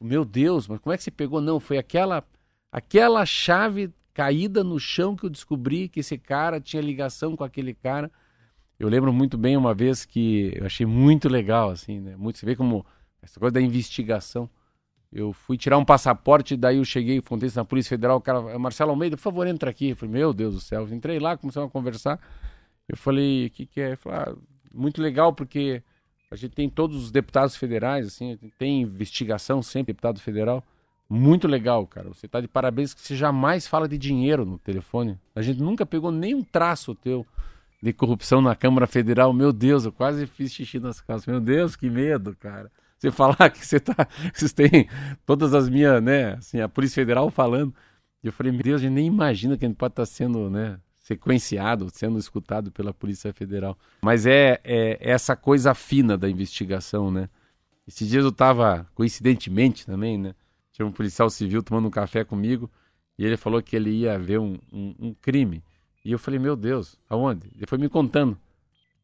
[0.00, 1.40] Meu Deus, mas como é que você pegou?
[1.40, 2.22] Não, foi aquela,
[2.70, 7.74] aquela chave caída no chão que eu descobri que esse cara tinha ligação com aquele
[7.74, 8.10] cara.
[8.78, 12.16] Eu lembro muito bem uma vez que eu achei muito legal, assim, né?
[12.16, 12.86] Muito, você vê como
[13.20, 14.48] essa coisa da investigação.
[15.12, 18.90] Eu fui tirar um passaporte, daí eu cheguei, contei na Polícia Federal, o cara, Marcelo
[18.90, 19.90] Almeida, por favor, entra aqui.
[19.90, 20.86] Eu falei, meu Deus do céu.
[20.92, 22.20] Entrei lá, começamos a conversar.
[22.88, 23.96] Eu falei, o que, que é?
[23.96, 24.36] Falei, ah,
[24.72, 25.82] muito legal, porque
[26.30, 30.62] a gente tem todos os deputados federais, assim, tem investigação sempre, deputado federal.
[31.08, 32.08] Muito legal, cara.
[32.08, 35.18] Você tá de parabéns que você jamais fala de dinheiro no telefone.
[35.34, 37.26] A gente nunca pegou nem um traço teu
[37.82, 41.26] de corrupção na Câmara Federal, meu Deus, eu quase fiz xixi nas calças.
[41.26, 42.70] Meu Deus, que medo, cara.
[42.98, 44.88] Você falar que você tá, que vocês têm
[45.24, 47.72] todas as minhas, né, assim, a Polícia Federal falando.
[48.22, 50.50] Eu falei, meu Deus, a gente nem imagina que a gente pode estar tá sendo,
[50.50, 53.78] né, sequenciado, sendo escutado pela Polícia Federal.
[54.02, 57.30] Mas é, é, é essa coisa fina da investigação, né?
[57.86, 60.34] Esses dias eu estava, coincidentemente também, né?
[60.72, 62.70] Tinha um policial civil tomando um café comigo
[63.18, 65.62] e ele falou que ele ia ver um, um, um crime.
[66.04, 67.46] E eu falei, meu Deus, aonde?
[67.56, 68.36] Ele foi me contando.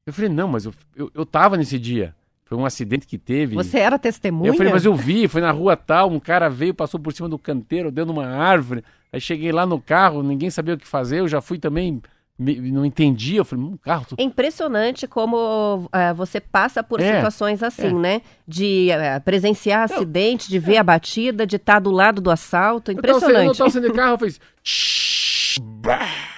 [0.06, 2.14] Eu falei, não, mas eu, eu, eu tava nesse dia.
[2.44, 3.54] Foi um acidente que teve.
[3.54, 4.50] Você era testemunha?
[4.50, 7.28] Eu falei, mas eu vi, foi na rua tal, um cara veio, passou por cima
[7.28, 8.84] do canteiro, deu numa árvore.
[9.12, 12.02] Aí cheguei lá no carro, ninguém sabia o que fazer, eu já fui também
[12.38, 13.38] me- não entendia.
[13.40, 14.06] Eu falei, um carro.
[14.18, 17.92] É impressionante como ah, você passa por É, situações assim, é.
[17.92, 18.22] né?
[18.46, 22.90] De ah, presenciar acidente, de ver a batida, de estar do lado do assalto.
[22.92, 23.58] Eu tava saindo- Eu Impressionante.
[23.58, 24.40] tava saindo de carro, eu fiz.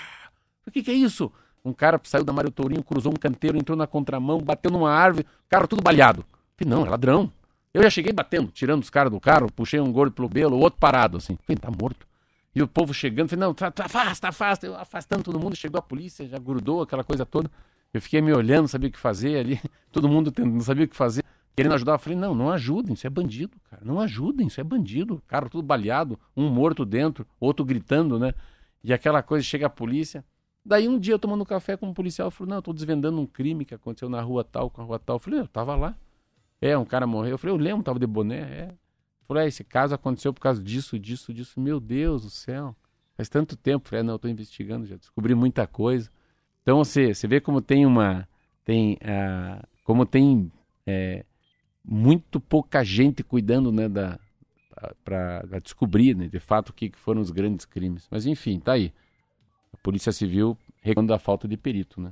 [0.67, 1.31] O que, que é isso?
[1.65, 5.27] Um cara saiu da Mário Tourinho, cruzou um canteiro, entrou na contramão, bateu numa árvore,
[5.47, 6.25] o carro tudo baleado.
[6.57, 7.31] Falei, não, é ladrão.
[7.75, 10.79] Eu já cheguei batendo, tirando os caras do carro, puxei um gordo pelo belo, outro
[10.79, 11.37] parado, assim.
[11.47, 12.07] Falei, tá morto.
[12.55, 14.67] E o povo chegando, falei, não, afasta, afasta.
[14.67, 17.51] Eu afastando todo mundo, chegou a polícia, já grudou aquela coisa toda.
[17.93, 19.61] Eu fiquei me olhando, não sabia o que fazer ali.
[19.93, 21.23] Todo mundo não sabia o que fazer,
[21.55, 21.93] querendo ajudar.
[21.93, 23.83] Eu falei, não, não ajudem, isso é bandido, cara.
[23.85, 25.23] Não ajudem, isso é bandido.
[25.27, 28.33] Cara, tudo baleado, um morto dentro, outro gritando, né?
[28.83, 30.25] E aquela coisa, chega a polícia.
[30.67, 33.27] Daí um dia eu tomando café com um policial, falou, não, eu tô desvendando um
[33.27, 35.15] crime que aconteceu na rua tal, com a rua tal.
[35.15, 35.97] Eu falei, eu tava lá.
[36.61, 37.33] É, um cara morreu.
[37.33, 38.75] Eu falei, eu lembro, tava de boné, é.
[39.29, 41.61] Falei, é, esse caso aconteceu por causa disso, disso, disso.
[41.61, 42.75] Meu Deus do céu.
[43.17, 43.89] Faz tanto tempo.
[43.89, 46.11] Falei, "É, não, eu tô investigando, já descobri muita coisa.
[46.63, 48.29] Então você, você vê como tem uma.
[48.65, 48.99] Tem.
[49.05, 50.51] ah, como tem
[50.85, 51.25] é,
[51.85, 54.19] muito pouca gente cuidando, né, da.
[55.05, 58.09] para descobrir, né, de fato, o que que foram os grandes crimes.
[58.11, 58.93] Mas enfim, tá aí.
[59.87, 62.11] Polícia Civil reclamando da falta de perito, né?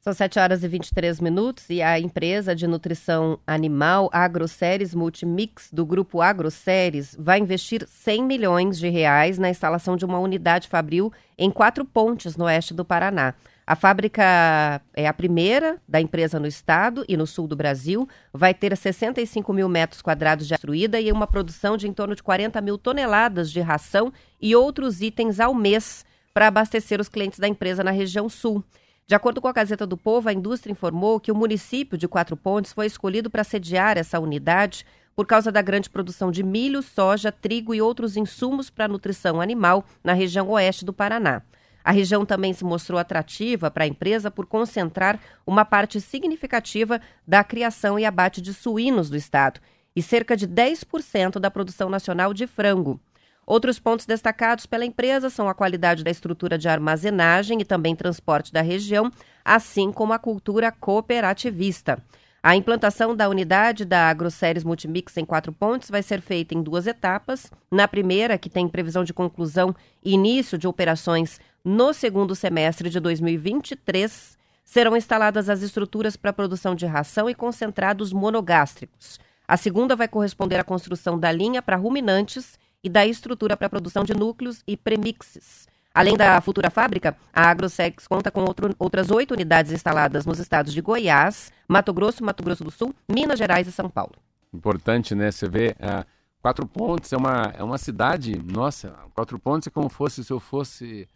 [0.00, 5.84] São 7 horas e 23 minutos e a empresa de nutrição animal AgroSéries Multimix do
[5.84, 11.50] grupo AgroSéries vai investir 100 milhões de reais na instalação de uma unidade fabril em
[11.50, 13.34] Quatro Pontes, no oeste do Paraná.
[13.66, 18.08] A fábrica é a primeira da empresa no estado e no sul do Brasil.
[18.32, 22.22] Vai ter 65 mil metros quadrados de destruída e uma produção de em torno de
[22.22, 26.07] 40 mil toneladas de ração e outros itens ao mês
[26.38, 28.62] para abastecer os clientes da empresa na região sul.
[29.08, 32.36] De acordo com a Gazeta do Povo, a indústria informou que o município de Quatro
[32.36, 37.32] Pontes foi escolhido para sediar essa unidade por causa da grande produção de milho, soja,
[37.32, 41.42] trigo e outros insumos para a nutrição animal na região oeste do Paraná.
[41.82, 47.42] A região também se mostrou atrativa para a empresa por concentrar uma parte significativa da
[47.42, 49.58] criação e abate de suínos do estado
[49.96, 53.00] e cerca de 10% da produção nacional de frango.
[53.48, 58.52] Outros pontos destacados pela empresa são a qualidade da estrutura de armazenagem e também transporte
[58.52, 59.10] da região,
[59.42, 61.98] assim como a cultura cooperativista.
[62.42, 66.86] A implantação da unidade da AgroSéries Multimix em Quatro Pontes vai ser feita em duas
[66.86, 67.50] etapas.
[67.70, 73.00] Na primeira, que tem previsão de conclusão e início de operações no segundo semestre de
[73.00, 79.18] 2023, serão instaladas as estruturas para produção de ração e concentrados monogástricos.
[79.48, 82.58] A segunda vai corresponder à construção da linha para ruminantes
[82.88, 85.68] e da estrutura para produção de núcleos e premixes.
[85.94, 90.72] Além da futura fábrica, a AgroSex conta com outro- outras oito unidades instaladas nos estados
[90.72, 94.14] de Goiás, Mato Grosso, Mato Grosso do Sul, Minas Gerais e São Paulo.
[94.52, 95.30] Importante, né?
[95.30, 96.06] Você vê, ah,
[96.40, 100.40] Quatro Pontes é uma, é uma cidade, nossa, Quatro Pontes é como fosse se eu
[100.40, 101.08] fosse,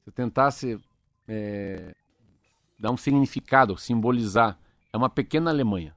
[0.00, 0.80] se eu tentasse
[1.28, 1.94] é,
[2.78, 4.58] dar um significado, simbolizar.
[4.92, 5.94] É uma pequena Alemanha.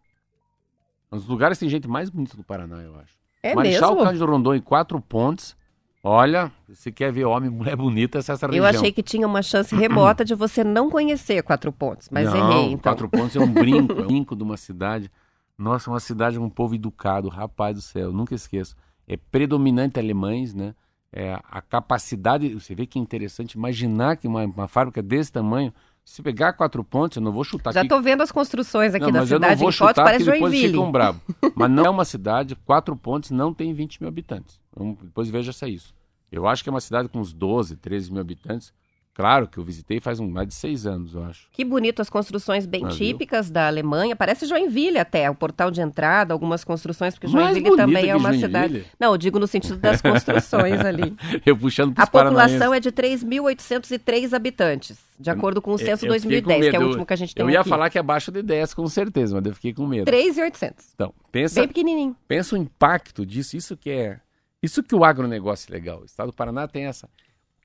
[1.12, 3.16] Um dos lugares tem gente mais bonita do Paraná, eu acho.
[3.46, 4.06] É Marechal mesmo?
[4.06, 5.56] Cândido Rondon em Quatro Pontes.
[6.04, 8.68] Olha, se quer ver homem, mulher bonita, essa é essa Eu região.
[8.68, 12.66] achei que tinha uma chance remota de você não conhecer Quatro Pontos, mas Não, errei,
[12.74, 12.92] então.
[12.94, 15.10] Quatro Pontos é um brinco, é um brinco de uma cidade.
[15.58, 18.76] Nossa, uma cidade com um povo educado, rapaz do céu, nunca esqueço.
[19.08, 20.76] É predominante alemães, né?
[21.12, 25.74] É, a capacidade, você vê que é interessante imaginar que uma, uma fábrica desse tamanho,
[26.06, 27.88] se pegar quatro pontos, eu não vou chutar Já aqui.
[27.88, 30.04] estou vendo as construções aqui não, da mas eu não cidade vou em fotos, chutar
[30.06, 30.68] parece depois Joinville.
[30.74, 31.22] ficam bravos.
[31.56, 34.60] Mas não é uma cidade, quatro pontos não tem 20 mil habitantes.
[34.72, 35.96] Então, depois veja se é isso.
[36.32, 38.72] Eu acho que é uma cidade com uns 12, 13 mil habitantes.
[39.16, 41.48] Claro que eu visitei faz um, mais de seis anos, eu acho.
[41.54, 42.98] Que bonito as construções bem Ah, viu?
[42.98, 44.14] típicas da Alemanha.
[44.14, 48.46] Parece Joinville até, o portal de entrada, algumas construções, porque Joinville também é uma Joinville.
[48.48, 48.86] cidade.
[49.00, 51.16] Não, eu digo no sentido das construções ali.
[51.46, 56.20] Eu puxando A população é de 3.803 habitantes, de acordo com o censo Eu- eu
[56.20, 57.70] fiquei com 2010, que é o último que a gente tem Eu ia aqui.
[57.70, 60.06] falar que é abaixo de 10, com certeza, mas eu fiquei com medo.
[60.06, 60.92] 3.800.
[60.94, 62.16] Então, pensa, Bem pequenininho.
[62.28, 64.20] pensa o impacto disso, isso que é.
[64.62, 66.02] Isso que o agronegócio é legal.
[66.02, 67.08] O estado do Paraná tem essa.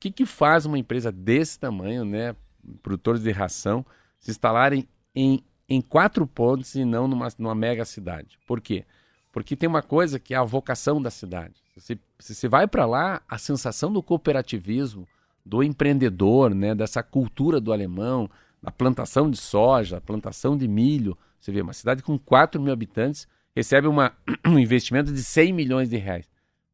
[0.00, 2.34] O que, que faz uma empresa desse tamanho, né?
[2.82, 3.84] Produtores de ração,
[4.18, 8.38] se instalarem em, em quatro pontos e não numa, numa mega cidade.
[8.46, 8.86] Por quê?
[9.30, 11.62] Porque tem uma coisa que é a vocação da cidade.
[11.74, 15.06] Se você, se você vai para lá, a sensação do cooperativismo,
[15.44, 16.74] do empreendedor, né?
[16.74, 18.30] Dessa cultura do alemão,
[18.62, 21.14] da plantação de soja, a plantação de milho.
[21.38, 24.14] Você vê, uma cidade com 4 mil habitantes recebe uma,
[24.48, 26.26] um investimento de 100 milhões de reais.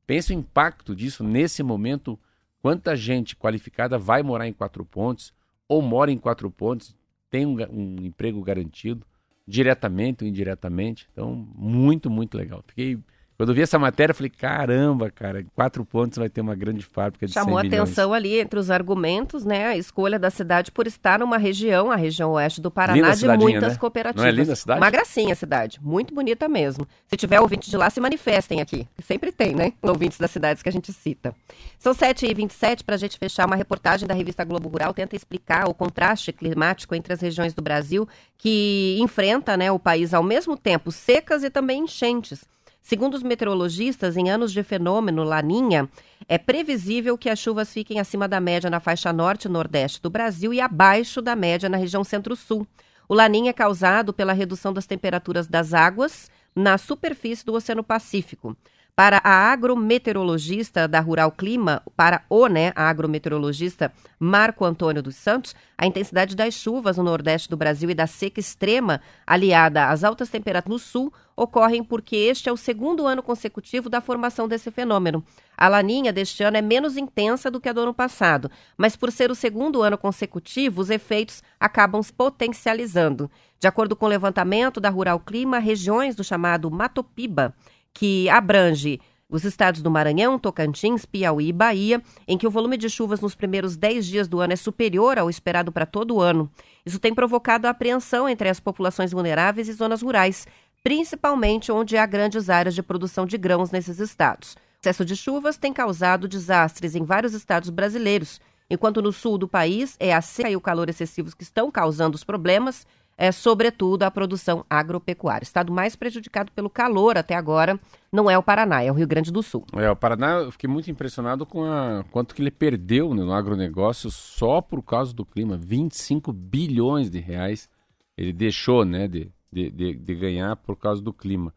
[0.06, 2.16] Pensa o impacto disso nesse momento.
[2.66, 5.32] Quanta gente qualificada vai morar em Quatro Pontes
[5.68, 6.96] ou mora em Quatro Pontes,
[7.30, 9.06] tem um, um emprego garantido,
[9.46, 11.08] diretamente ou indiretamente.
[11.12, 12.64] Então, muito, muito legal.
[12.66, 12.98] Fiquei
[13.36, 16.54] Quando eu vi essa matéria, eu falei, caramba, cara, em quatro pontos vai ter uma
[16.54, 18.24] grande fábrica de Chamou 100 atenção milhões.
[18.24, 19.66] ali entre os argumentos, né?
[19.66, 23.74] A escolha da cidade por estar numa região, a região oeste do Paraná, de muitas
[23.74, 23.78] né?
[23.78, 24.22] cooperativas.
[24.22, 24.80] Não é linda a cidade?
[24.80, 26.88] Uma gracinha a cidade, muito bonita mesmo.
[27.06, 28.88] Se tiver ouvinte de lá, se manifestem aqui.
[29.02, 29.74] Sempre tem, né?
[29.82, 31.34] Ouvintes das cidades que a gente cita.
[31.78, 35.74] São 7h27, para a gente fechar, uma reportagem da revista Globo Rural tenta explicar o
[35.74, 40.90] contraste climático entre as regiões do Brasil que enfrenta né, o país ao mesmo tempo
[40.90, 42.44] secas e também enchentes.
[42.86, 45.88] Segundo os meteorologistas, em anos de fenômeno Laninha,
[46.28, 50.08] é previsível que as chuvas fiquem acima da média na faixa norte e nordeste do
[50.08, 52.64] Brasil e abaixo da média na região centro-sul.
[53.08, 58.56] O Laninha é causado pela redução das temperaturas das águas na superfície do Oceano Pacífico.
[58.96, 65.86] Para a agrometeorologista da Rural Clima, para o né, agrometeorologista Marco Antônio dos Santos, a
[65.86, 70.70] intensidade das chuvas no nordeste do Brasil e da seca extrema, aliada às altas temperaturas
[70.70, 75.22] no sul, ocorrem porque este é o segundo ano consecutivo da formação desse fenômeno.
[75.54, 79.12] A laninha deste ano é menos intensa do que a do ano passado, mas por
[79.12, 83.30] ser o segundo ano consecutivo, os efeitos acabam se potencializando.
[83.58, 87.54] De acordo com o levantamento da Rural Clima, regiões do chamado Matopiba,
[87.96, 92.90] que abrange os estados do Maranhão, Tocantins, Piauí e Bahia, em que o volume de
[92.90, 96.50] chuvas nos primeiros 10 dias do ano é superior ao esperado para todo o ano.
[96.84, 100.46] Isso tem provocado apreensão entre as populações vulneráveis e zonas rurais,
[100.84, 104.52] principalmente onde há grandes áreas de produção de grãos nesses estados.
[104.52, 109.48] O excesso de chuvas tem causado desastres em vários estados brasileiros, enquanto no sul do
[109.48, 112.86] país é a seca e o calor excessivos que estão causando os problemas,
[113.18, 115.42] é sobretudo a produção agropecuária.
[115.42, 117.78] O estado mais prejudicado pelo calor até agora
[118.12, 119.64] não é o Paraná, é o Rio Grande do Sul.
[119.74, 124.10] É, o Paraná, eu fiquei muito impressionado com a, quanto que ele perdeu no agronegócio
[124.10, 125.56] só por causa do clima.
[125.56, 127.68] 25 bilhões de reais
[128.16, 131.52] ele deixou né, de, de, de, de ganhar por causa do clima.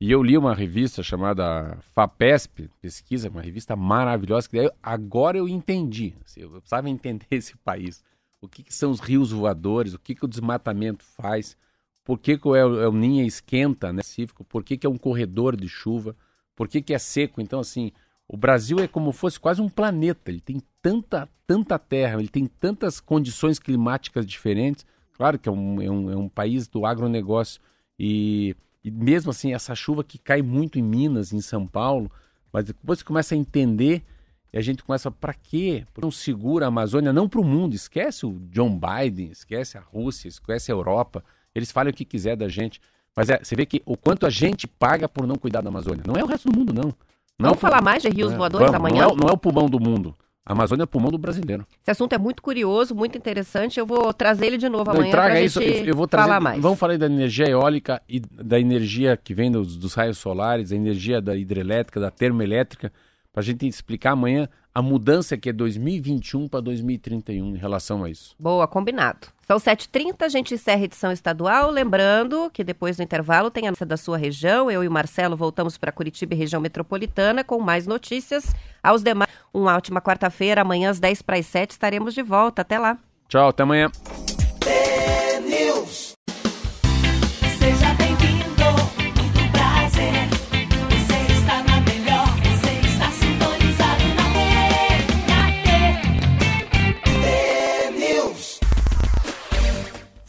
[0.00, 6.14] E eu li uma revista chamada FAPESP, pesquisa, uma revista maravilhosa, que agora eu entendi.
[6.24, 8.02] assim, eu precisava entender esse país.
[8.42, 11.56] O que, que são os rios voadores, o que, que o desmatamento faz,
[12.04, 15.56] por que, que o El, Ninha esquenta, né, específico, por que, que é um corredor
[15.56, 16.16] de chuva,
[16.56, 17.40] por que, que é seco.
[17.40, 17.92] Então, assim,
[18.26, 20.30] o Brasil é como fosse quase um planeta.
[20.30, 24.84] Ele tem tanta, tanta terra, ele tem tantas condições climáticas diferentes.
[25.12, 27.60] Claro que é um, é um, é um país do agronegócio.
[27.98, 32.10] E, e mesmo assim, essa chuva que cai muito em Minas, em São Paulo,
[32.52, 34.02] mas depois você começa a entender
[34.52, 35.84] e a gente começa, para quê?
[36.00, 37.74] Não segura a Amazônia, não para o mundo.
[37.74, 41.24] Esquece o John Biden, esquece a Rússia, esquece a Europa.
[41.54, 42.80] Eles falem o que quiser da gente.
[43.16, 46.02] Mas é, você vê que o quanto a gente paga por não cuidar da Amazônia.
[46.06, 46.84] Não é o resto do mundo, não.
[47.38, 49.04] não Vamos falar mais de rios é, voadores vamos, amanhã?
[49.04, 50.14] Não é, o- não é o pulmão do mundo.
[50.44, 51.64] A Amazônia é o pulmão do brasileiro.
[51.80, 53.78] Esse assunto é muito curioso, muito interessante.
[53.78, 56.28] Eu vou trazer ele de novo Não, amanhã e traga isso, gente eu vou trazer,
[56.28, 56.60] falar mais.
[56.60, 60.76] Vamos falar da energia eólica e da energia que vem dos, dos raios solares, da
[60.76, 62.92] energia da hidrelétrica, da termoelétrica,
[63.32, 68.10] para a gente explicar amanhã a mudança que é 2021 para 2031 em relação a
[68.10, 68.34] isso.
[68.38, 69.28] Boa, combinado.
[69.46, 71.70] São 7h30, a gente encerra a edição estadual.
[71.70, 74.70] Lembrando que depois do intervalo tem a notícia da sua região.
[74.70, 78.54] Eu e o Marcelo voltamos para Curitiba e região metropolitana com mais notícias.
[78.82, 80.62] Aos demais, uma ótima quarta-feira.
[80.62, 82.62] Amanhã às 10 para as 7 estaremos de volta.
[82.62, 82.98] Até lá.
[83.28, 83.90] Tchau, até amanhã.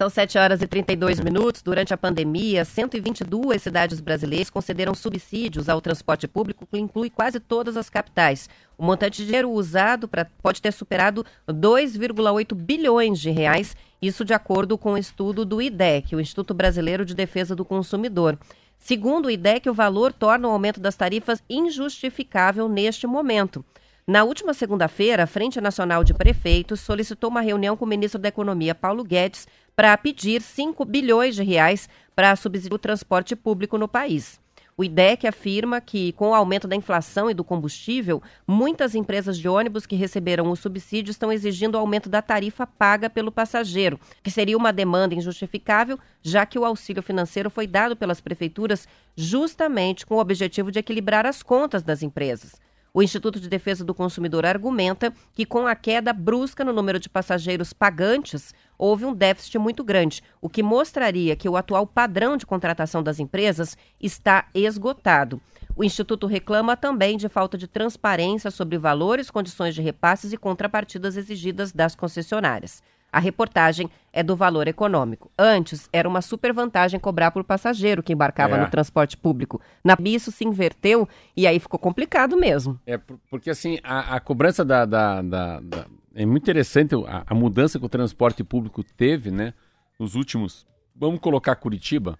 [0.04, 1.62] São 7 horas e 32 minutos.
[1.62, 7.78] Durante a pandemia, 122 cidades brasileiras concederam subsídios ao transporte público, que inclui quase todas
[7.78, 8.50] as capitais.
[8.78, 14.34] O montante de dinheiro usado pra, pode ter superado 2,8 bilhões de reais, isso de
[14.34, 18.38] acordo com o estudo do IDEC, o Instituto Brasileiro de Defesa do Consumidor.
[18.78, 23.64] Segundo o IDEC, o valor torna o aumento das tarifas injustificável neste momento.
[24.06, 28.28] Na última segunda-feira, a Frente Nacional de Prefeitos solicitou uma reunião com o ministro da
[28.28, 33.88] Economia, Paulo Guedes, para pedir 5 bilhões de reais para subsidiar o transporte público no
[33.88, 34.42] país.
[34.76, 39.48] O IDEC afirma que, com o aumento da inflação e do combustível, muitas empresas de
[39.48, 44.32] ônibus que receberam o subsídio estão exigindo o aumento da tarifa paga pelo passageiro, que
[44.32, 50.16] seria uma demanda injustificável, já que o auxílio financeiro foi dado pelas prefeituras justamente com
[50.16, 52.60] o objetivo de equilibrar as contas das empresas.
[52.96, 57.10] O Instituto de Defesa do Consumidor argumenta que, com a queda brusca no número de
[57.10, 58.54] passageiros pagantes,
[58.84, 63.18] houve um déficit muito grande, o que mostraria que o atual padrão de contratação das
[63.18, 65.40] empresas está esgotado.
[65.74, 71.16] O Instituto reclama também de falta de transparência sobre valores, condições de repasses e contrapartidas
[71.16, 72.84] exigidas das concessionárias.
[73.10, 75.32] A reportagem é do valor econômico.
[75.40, 78.60] Antes, era uma super vantagem cobrar por passageiro que embarcava É.
[78.60, 79.62] no transporte público.
[79.84, 81.08] Na isso se inverteu
[81.38, 82.78] e aí ficou complicado mesmo.
[82.86, 87.24] É, por- porque assim, a, a cobrança da, da- da- da- É muito interessante a,
[87.26, 89.54] a mudança que o transporte público teve, né?
[90.00, 90.66] Nos últimos.
[90.96, 92.18] Vamos colocar Curitiba.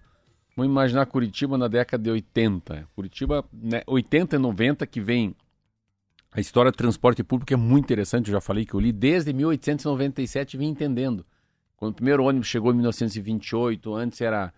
[0.56, 2.88] Vamos imaginar Curitiba na década de 80.
[2.94, 5.34] Curitiba, né, 80 e 90, que vem.
[6.30, 9.32] A história do transporte público é muito interessante, eu já falei que eu li desde
[9.32, 11.24] 1897 e vim entendendo.
[11.76, 14.52] Quando o primeiro ônibus chegou em 1928, antes era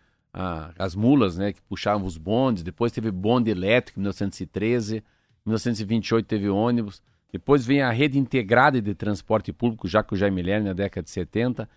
[0.79, 5.03] as mulas, né, que puxavam os bondes, depois teve bonde elétrico em 1913, em
[5.47, 7.03] 1928 teve ônibus,
[7.37, 11.05] depois vem a rede integrada de transporte público, já com o Jaime Lerner na década
[11.05, 11.69] de 70.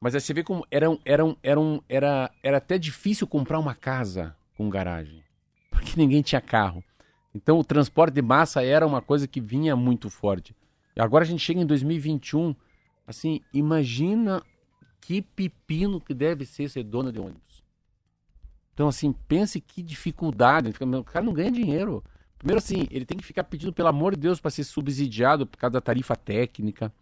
[0.00, 4.36] Mas aí você vê como era, era, era, era, era até difícil comprar uma casa
[4.56, 5.24] com garagem,
[5.72, 6.84] porque ninguém tinha carro.
[7.34, 10.54] Então o transporte de massa era uma coisa que vinha muito forte.
[10.94, 12.54] E agora a gente chega em 2021,
[13.06, 14.40] assim, imagina
[15.00, 17.64] que pepino que deve ser ser dona de ônibus.
[18.72, 20.70] Então, assim, pense que dificuldade.
[20.70, 22.04] O cara não ganha dinheiro.
[22.38, 25.58] Primeiro, assim, ele tem que ficar pedindo, pelo amor de Deus, para ser subsidiado por
[25.58, 26.92] causa da tarifa técnica.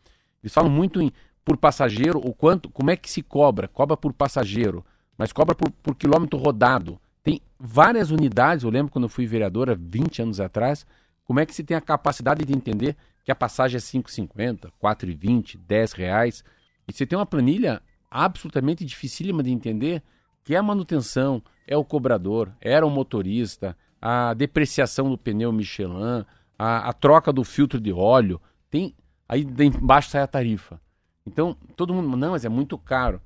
[0.43, 1.13] Eles falam muito em
[1.45, 3.69] por passageiro, o quanto, como é que se cobra?
[3.69, 4.85] Cobra por passageiro,
[5.19, 6.99] mas cobra por, por quilômetro rodado.
[7.23, 10.87] Tem várias unidades, eu lembro quando eu fui vereadora, 20 anos atrás,
[11.25, 15.59] como é que se tem a capacidade de entender que a passagem é 5,50, 4,20,
[15.59, 16.45] 10 reais.
[16.87, 20.03] E você tem uma planilha absolutamente dificílima de entender,
[20.45, 23.77] que é a manutenção, é o cobrador, era o motorista,
[24.07, 26.27] a depreciação do pneu Michelin,
[26.59, 28.39] a, a troca do filtro de óleo,
[28.69, 28.95] tem
[29.27, 30.79] aí embaixo sai a tarifa.
[31.25, 33.19] Então, todo mundo, não, mas é muito caro.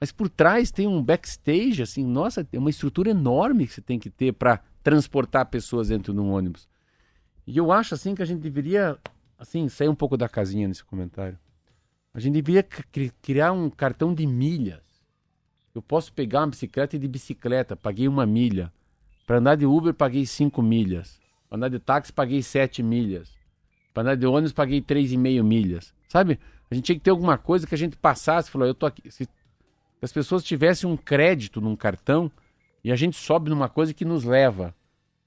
[0.00, 4.00] Mas por trás tem um backstage, assim, nossa, tem uma estrutura enorme que você tem
[4.00, 6.68] que ter para transportar pessoas dentro de um ônibus.
[7.46, 8.98] E eu acho, assim, que a gente deveria,
[9.38, 11.38] assim, sair um pouco da casinha nesse comentário.
[12.12, 14.82] A gente deveria cri- criar um cartão de milhas.
[15.72, 18.72] Eu posso pegar uma bicicleta e de bicicleta, paguei uma milha.
[19.26, 21.20] Para andar de Uber, paguei cinco milhas.
[21.48, 23.36] Para andar de táxi, paguei sete milhas.
[23.92, 25.92] Para andar de ônibus, paguei três e meio milhas.
[26.08, 26.38] Sabe?
[26.70, 28.86] A gente tinha que ter alguma coisa que a gente passasse e falou, eu tô
[28.86, 29.10] aqui.
[29.10, 29.28] Se
[30.00, 32.30] as pessoas tivessem um crédito num cartão
[32.84, 34.72] e a gente sobe numa coisa que nos leva.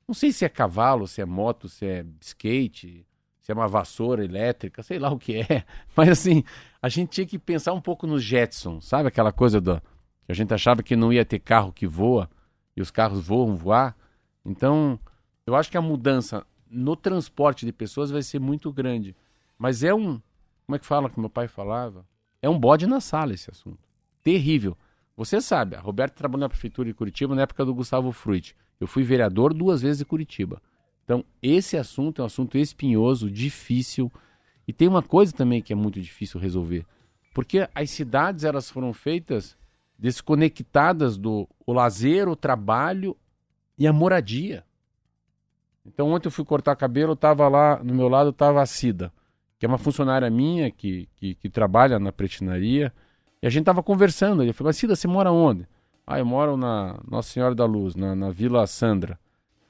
[0.08, 3.06] Não sei se é cavalo, se é moto, se é skate,
[3.42, 5.66] se é uma vassoura elétrica, sei lá o que é.
[5.96, 6.44] Mas assim,
[6.82, 10.54] a gente tinha que pensar um pouco nos Jetsons, sabe aquela coisa que a gente
[10.54, 12.30] achava que não ia ter carro que voa
[12.80, 13.96] e os carros voam voar.
[14.46, 14.98] Então,
[15.46, 19.16] eu acho que a mudança no transporte de pessoas vai ser muito grande.
[19.58, 20.22] Mas é um,
[20.66, 22.06] como é que fala que meu pai falava?
[22.42, 23.80] É um bode na sala esse assunto.
[24.24, 24.78] Terrível.
[25.18, 28.56] Você sabe, a Roberta trabalhou na prefeitura de Curitiba na época do Gustavo Fruit.
[28.80, 30.62] Eu fui vereador duas vezes em Curitiba.
[31.04, 34.10] Então, esse assunto é um assunto espinhoso, difícil.
[34.66, 36.86] E tem uma coisa também que é muito difícil resolver.
[37.34, 39.58] Porque as cidades elas foram feitas
[40.00, 43.16] desconectadas do o lazer, o trabalho
[43.78, 44.64] e a moradia.
[45.86, 49.12] Então, ontem eu fui cortar cabelo, estava lá, no meu lado estava a Cida,
[49.58, 52.94] que é uma funcionária minha que, que, que trabalha na pretinaria.
[53.42, 54.42] E a gente estava conversando.
[54.42, 55.68] Ele falou, Cida, você mora onde?
[56.08, 59.20] Ah, eu moro na Nossa Senhora da Luz, na, na Vila Sandra.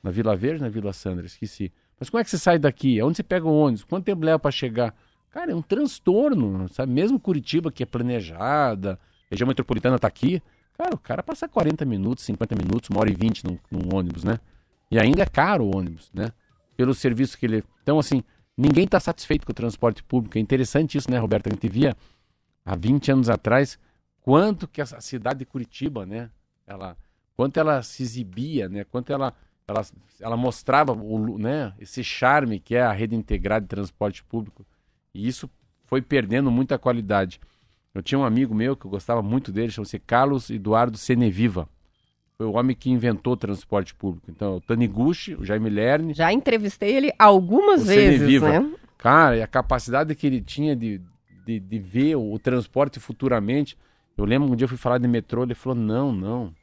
[0.02, 1.26] Na Vila Verde na Vila Sandra?
[1.26, 1.72] Esqueci.
[2.00, 3.02] Mas como é que você sai daqui?
[3.02, 3.84] Onde você pega o ônibus?
[3.84, 4.96] Quanto tempo leva para chegar?
[5.32, 6.92] Cara, é um transtorno, sabe?
[6.92, 8.98] Mesmo Curitiba, que é planejada,
[9.30, 10.42] região metropolitana tá aqui.
[10.78, 14.24] Cara, o cara passa 40 minutos, 50 minutos, uma hora e 20 num, num ônibus,
[14.24, 14.40] né?
[14.90, 16.32] E ainda é caro o ônibus, né?
[16.76, 17.64] Pelo serviço que ele.
[17.84, 18.24] Então, assim,
[18.58, 20.38] ninguém está satisfeito com o transporte público.
[20.38, 21.48] É interessante isso, né, Roberto?
[21.48, 21.96] A gente via
[22.66, 23.78] há 20 anos atrás
[24.22, 26.30] quanto que a cidade de Curitiba, né?
[26.66, 26.96] Ela,
[27.36, 28.84] quanto ela se exibia, né?
[28.84, 29.34] Quanto ela,
[29.68, 29.86] ela,
[30.20, 31.74] ela mostrava o, né?
[31.80, 34.66] esse charme que é a rede integrada de transporte público.
[35.14, 35.50] E isso
[35.86, 37.40] foi perdendo muita qualidade.
[37.94, 41.68] Eu tinha um amigo meu que eu gostava muito dele, chama-se Carlos Eduardo Seneviva.
[42.38, 44.30] Foi o homem que inventou o transporte público.
[44.30, 48.60] Então, o Taniguchi, o Jaime Lerner, Já entrevistei ele algumas vezes, Seneviva.
[48.60, 48.74] né?
[48.98, 51.02] Cara, e a capacidade que ele tinha de,
[51.46, 53.78] de, de ver o, o transporte futuramente.
[54.16, 56.54] Eu lembro um dia eu fui falar de metrô, ele falou: não, não.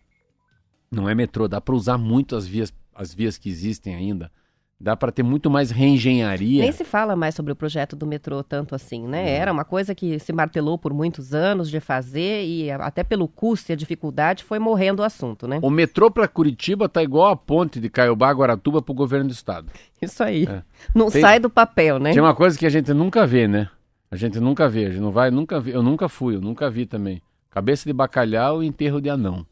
[0.91, 4.31] Não é metrô, dá para usar muito as vias, as vias que existem ainda.
[4.79, 6.63] Dá para ter muito mais reengenharia.
[6.63, 9.31] Nem se fala mais sobre o projeto do metrô tanto assim, né?
[9.31, 13.71] Era uma coisa que se martelou por muitos anos de fazer e até pelo custo
[13.71, 15.61] e a dificuldade foi morrendo o assunto, né?
[15.63, 19.33] O metrô para Curitiba tá igual a ponte de Caiobá, Guaratuba para o governo do
[19.33, 19.73] estado.
[20.01, 20.45] Isso aí.
[20.45, 20.63] É.
[20.95, 22.13] Não Tem- sai do papel, né?
[22.13, 23.71] Tem uma coisa que a gente nunca vê, né?
[24.11, 25.71] A gente nunca vê, a gente não vai, nunca vi.
[25.71, 27.23] Eu nunca fui, eu nunca vi também.
[27.51, 29.47] Cabeça de bacalhau e enterro de anão.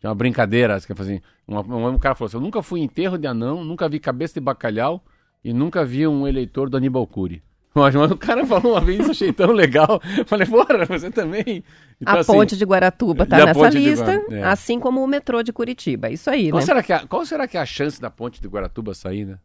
[0.00, 1.20] Tem uma brincadeira, que assim,
[1.50, 4.34] um, um, um cara falou assim, eu nunca fui enterro de anão, nunca vi cabeça
[4.34, 5.02] de bacalhau
[5.44, 7.42] e nunca vi um eleitor do Aníbal Cury.
[7.74, 10.00] Mas o cara falou uma vez, achei tão legal.
[10.26, 11.62] Falei, bora, você também.
[12.00, 14.42] Então, a assim, ponte de Guaratuba está nessa lista, Gua- é.
[14.42, 16.10] assim como o metrô de Curitiba.
[16.10, 16.66] Isso aí, Qual, né?
[16.66, 19.38] será que é, qual será que é a chance da ponte de Guaratuba sair, né?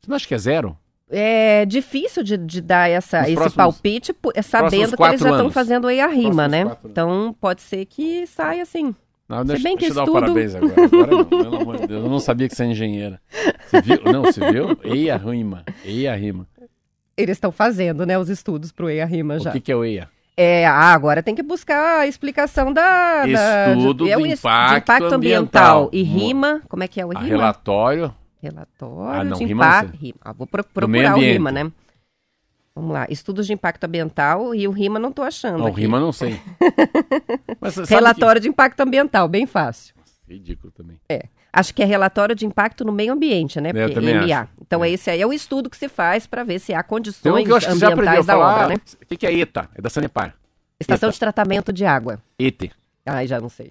[0.00, 0.76] Você não acha que é zero?
[1.08, 5.30] É difícil de, de dar essa, Nos esse próximos- palpite, é sabendo que eles já
[5.30, 6.76] estão fazendo aí a rima, Próximos né?
[6.86, 8.94] Então pode ser que saia assim.
[9.28, 10.84] Não, Se deixa, bem que deixa eu dar um estudo- parabéns agora.
[10.84, 12.04] Agora não, pelo amor de Deus.
[12.04, 13.20] Eu não sabia que você é engenheira.
[13.70, 14.00] Você viu?
[14.12, 14.78] Não, você viu?
[14.84, 15.64] Eia rima.
[15.84, 16.46] Eia rima.
[17.16, 19.50] Eles estão fazendo, né, os estudos pro EIA Rima já.
[19.50, 20.08] O que, que é o EIA?
[20.36, 23.24] É, ah, agora tem que buscar a explicação da...
[23.24, 25.14] da- Estudo é o do es- impacto ambiental.
[25.14, 25.90] ambiental.
[25.92, 27.28] E rima, como é que é o A rima?
[27.28, 28.12] relatório.
[28.42, 29.96] Relatório Ah, não, de rima impacto.
[29.96, 30.16] Rima.
[30.22, 31.70] Ah, vou procurar o rima, né?
[32.74, 33.06] Vamos lá.
[33.08, 35.58] Estudos de impacto ambiental e o rima não tô achando.
[35.58, 35.82] Não, aqui.
[35.82, 36.40] rima não sei.
[37.60, 39.94] Mas Relatório de impacto ambiental, bem fácil.
[40.26, 40.98] que- Ridículo também.
[41.08, 41.24] É.
[41.52, 43.68] Acho que é relatório de impacto no meio ambiente, né?
[43.68, 44.48] É, eu Porque também MA.
[44.60, 44.90] Então É.
[44.90, 47.56] esse aí é o estudo que se faz para ver se há condições que eu
[47.56, 48.54] acho que você já aprendeu ambientais da falar.
[48.64, 48.74] obra, né?
[49.02, 49.68] O que, que é ETA?
[49.74, 50.34] É da Sanepar.
[50.80, 51.12] Estação Eita.
[51.14, 52.20] de tratamento de água.
[52.38, 52.70] ET.
[53.06, 53.70] Ai, já não sei.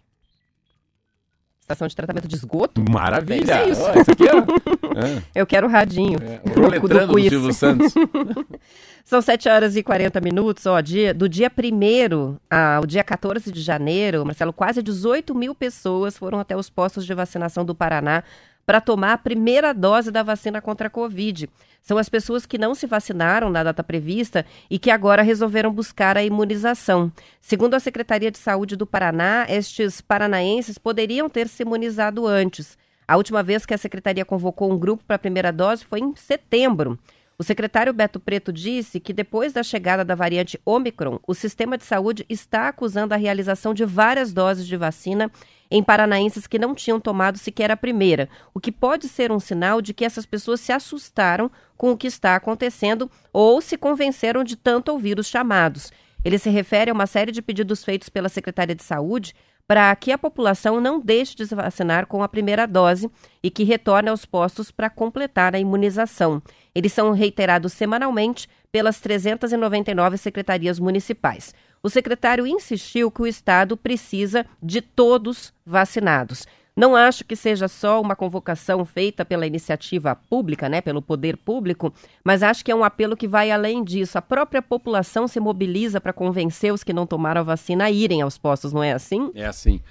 [1.74, 2.84] Estação de tratamento de esgoto?
[2.89, 3.63] Maravilha.
[3.63, 3.82] Ser isso.
[3.82, 6.19] Ó, isso aqui é, Eu quero o radinho.
[6.21, 7.30] é, é o roletrando do quiz.
[7.30, 7.93] Silvio Santos.
[9.03, 13.61] São 7 horas e 40 minutos, ó, dia, do dia 1 ao dia 14 de
[13.61, 18.24] janeiro, Marcelo, quase 18 mil pessoas foram até os postos de vacinação do Paraná
[18.66, 21.49] para tomar a primeira dose da vacina contra a Covid.
[21.82, 26.18] São as pessoas que não se vacinaram na data prevista e que agora resolveram buscar
[26.18, 27.11] a imunização.
[27.41, 32.78] Segundo a Secretaria de Saúde do Paraná, estes paranaenses poderiam ter se imunizado antes.
[33.05, 36.16] A última vez que a secretaria convocou um grupo para a primeira dose foi em
[36.16, 36.97] setembro.
[37.38, 41.84] O secretário Beto Preto disse que depois da chegada da variante Omicron, o sistema de
[41.84, 45.30] saúde está acusando a realização de várias doses de vacina
[45.76, 49.82] em paranaenses que não tinham tomado sequer a primeira, o que pode ser um sinal
[49.82, 54.55] de que essas pessoas se assustaram com o que está acontecendo ou se convenceram de
[54.55, 55.91] tanto ouvir os chamados.
[56.24, 59.34] Ele se refere a uma série de pedidos feitos pela Secretaria de Saúde
[59.67, 63.09] para que a população não deixe de se vacinar com a primeira dose
[63.41, 66.39] e que retorne aos postos para completar a imunização.
[66.76, 71.51] Eles são reiterados semanalmente pelas 399 secretarias municipais.
[71.86, 76.48] O secretário insistiu que o Estado precisa de todos vacinados.
[76.74, 81.94] Não acho que seja só uma convocação feita pela iniciativa pública, né, pelo poder público,
[82.24, 84.18] mas acho que é um apelo que vai além disso.
[84.18, 88.22] A própria população se mobiliza para convencer os que não tomaram a vacina a irem
[88.22, 89.30] aos postos, não é assim?
[89.36, 89.82] É assim.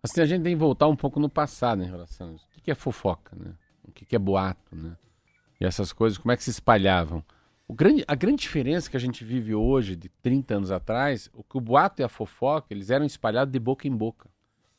[0.00, 2.46] Assim, a gente tem que voltar um pouco no passado em relação a isso.
[2.56, 3.50] O que é fofoca, né?
[3.86, 4.92] O que é boato, né?
[5.60, 7.22] E essas coisas, como é que se espalhavam?
[7.72, 11.56] Grande, a grande diferença que a gente vive hoje, de 30 anos atrás, o que
[11.56, 14.28] o boato e a fofoca, eles eram espalhados de boca em boca.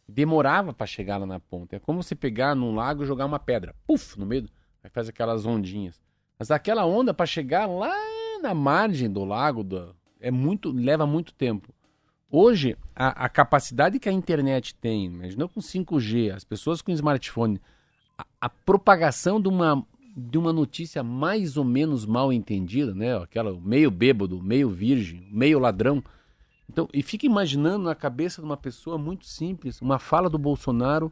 [0.08, 1.76] Demorava para chegar lá na ponta.
[1.76, 4.50] É como você pegar num lago e jogar uma pedra, puf, no meio,
[4.84, 6.00] aí faz aquelas ondinhas.
[6.38, 7.96] Mas aquela onda para chegar lá
[8.42, 11.74] na margem do lago, do- é muito, leva muito tempo.
[12.30, 17.62] Hoje, a, a capacidade que a internet tem, imagina com 5G, as pessoas com smartphone,
[18.18, 19.86] a, a propagação de uma,
[20.16, 23.18] de uma notícia mais ou menos mal entendida, né?
[23.18, 26.04] Aquela meio bêbado, meio virgem, meio ladrão.
[26.70, 31.12] Então, e fica imaginando na cabeça de uma pessoa muito simples, uma fala do Bolsonaro,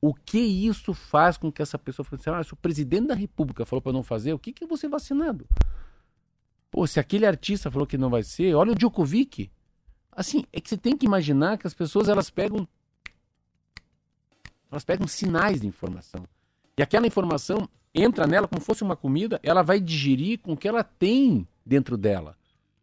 [0.00, 3.14] o que isso faz com que essa pessoa fale assim, ah, se o presidente da
[3.14, 5.46] república falou para não fazer, o que, que eu vou ser vacinado?
[6.70, 9.50] Pô, se aquele artista falou que não vai ser, olha o Djokovic.
[10.12, 12.68] Assim, é que você tem que imaginar que as pessoas elas pegam
[14.70, 16.26] elas pegam sinais de informação.
[16.76, 20.66] E aquela informação entra nela como fosse uma comida, ela vai digerir com o que
[20.66, 22.36] ela tem dentro dela.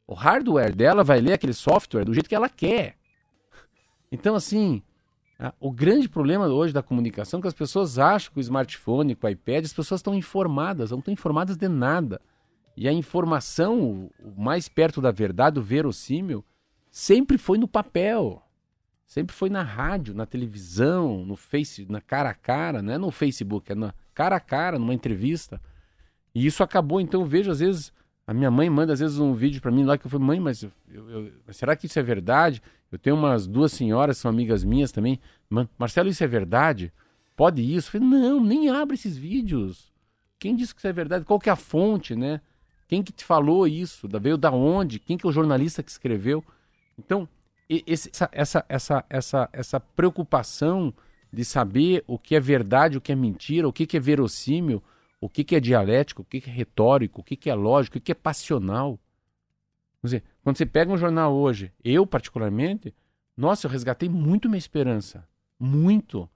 [0.08, 2.96] O hardware dela vai ler aquele software do jeito que ela quer.
[4.12, 4.82] Então, assim,
[5.60, 9.28] o grande problema hoje da comunicação é que as pessoas acham que o smartphone, com
[9.28, 12.22] o iPad, as pessoas estão informadas, não estão informadas de nada.
[12.76, 16.44] E a informação, o mais perto da verdade, o verossímil,
[16.90, 18.42] sempre foi no papel.
[19.06, 23.12] Sempre foi na rádio, na televisão, no Face, na cara a cara, não é no
[23.12, 23.94] Facebook, é na
[24.24, 25.60] cara a cara, numa entrevista.
[26.34, 27.92] E isso acabou, então eu vejo às vezes,
[28.26, 30.40] a minha mãe manda às vezes um vídeo para mim lá que eu falo, mãe,
[30.40, 32.62] mas eu- eu- será que isso é verdade?
[32.92, 35.20] Eu tenho umas duas senhoras, são amigas minhas também,
[35.50, 36.92] "Man- Marcelo, isso é verdade?
[37.36, 37.88] Pode isso?
[37.88, 39.92] Eu falei, não, nem abre esses vídeos.
[40.40, 41.26] Quem disse que isso é verdade?
[41.26, 42.42] Qual que é a fonte, né?
[42.88, 44.08] Quem que te falou isso?
[44.08, 45.00] Da- Veio da onde?
[45.00, 46.44] Quem que é o jornalista que escreveu?
[47.00, 47.28] Então,
[47.70, 50.94] esse- essa, essa, essa, essa, essa preocupação
[51.32, 54.84] de saber o que é verdade, o que é mentira, o que, é verossímil,
[55.20, 58.16] o que, é dialético, o que, é retórico, o que, é lógico, o que, é
[58.16, 59.00] passional.
[60.02, 62.94] Quer dizer, quando você pega um jornal hoje, eu particularmente,
[63.38, 65.28] nossa, eu resgatei muito minha esperança.
[65.58, 66.30] Muito.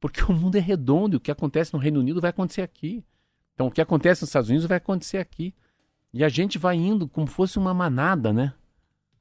[0.00, 3.04] Porque o mundo é redondo e o que acontece no Reino Unido vai acontecer aqui.
[3.54, 5.54] Então, o que acontece nos Estados Unidos vai acontecer aqui.
[6.12, 8.52] E a gente vai indo como fosse uma manada, né?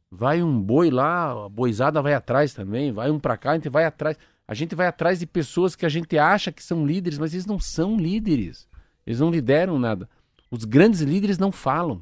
[0.09, 3.69] Vai um boi lá, a boizada vai atrás também, vai um pra cá, a gente
[3.69, 4.17] vai atrás.
[4.47, 7.45] A gente vai atrás de pessoas que a gente acha que são líderes, mas eles
[7.45, 8.67] não são líderes.
[9.05, 10.09] Eles não lideram nada.
[10.49, 12.01] Os grandes líderes não falam.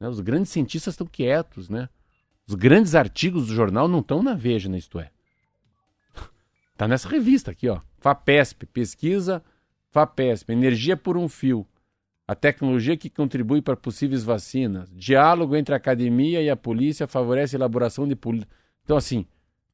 [0.00, 0.08] né?
[0.08, 1.88] Os grandes cientistas estão quietos, né?
[2.46, 5.10] Os grandes artigos do jornal não estão na Veja, na Isto É.
[6.76, 7.80] Tá nessa revista aqui, ó.
[8.00, 9.42] FAPESP, pesquisa
[9.90, 11.66] FAPESP, energia por um fio.
[12.26, 14.90] A tecnologia que contribui para possíveis vacinas.
[14.94, 18.54] Diálogo entre a academia e a polícia favorece a elaboração de políticas.
[18.84, 19.26] Então, assim,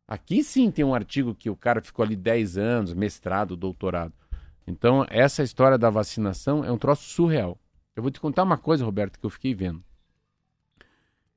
[0.07, 4.13] aqui sim tem um artigo que o cara ficou ali 10 anos, mestrado, doutorado.
[4.67, 7.59] Então, essa história da vacinação é um troço surreal.
[7.95, 9.83] Eu vou te contar uma coisa, Roberto, que eu fiquei vendo.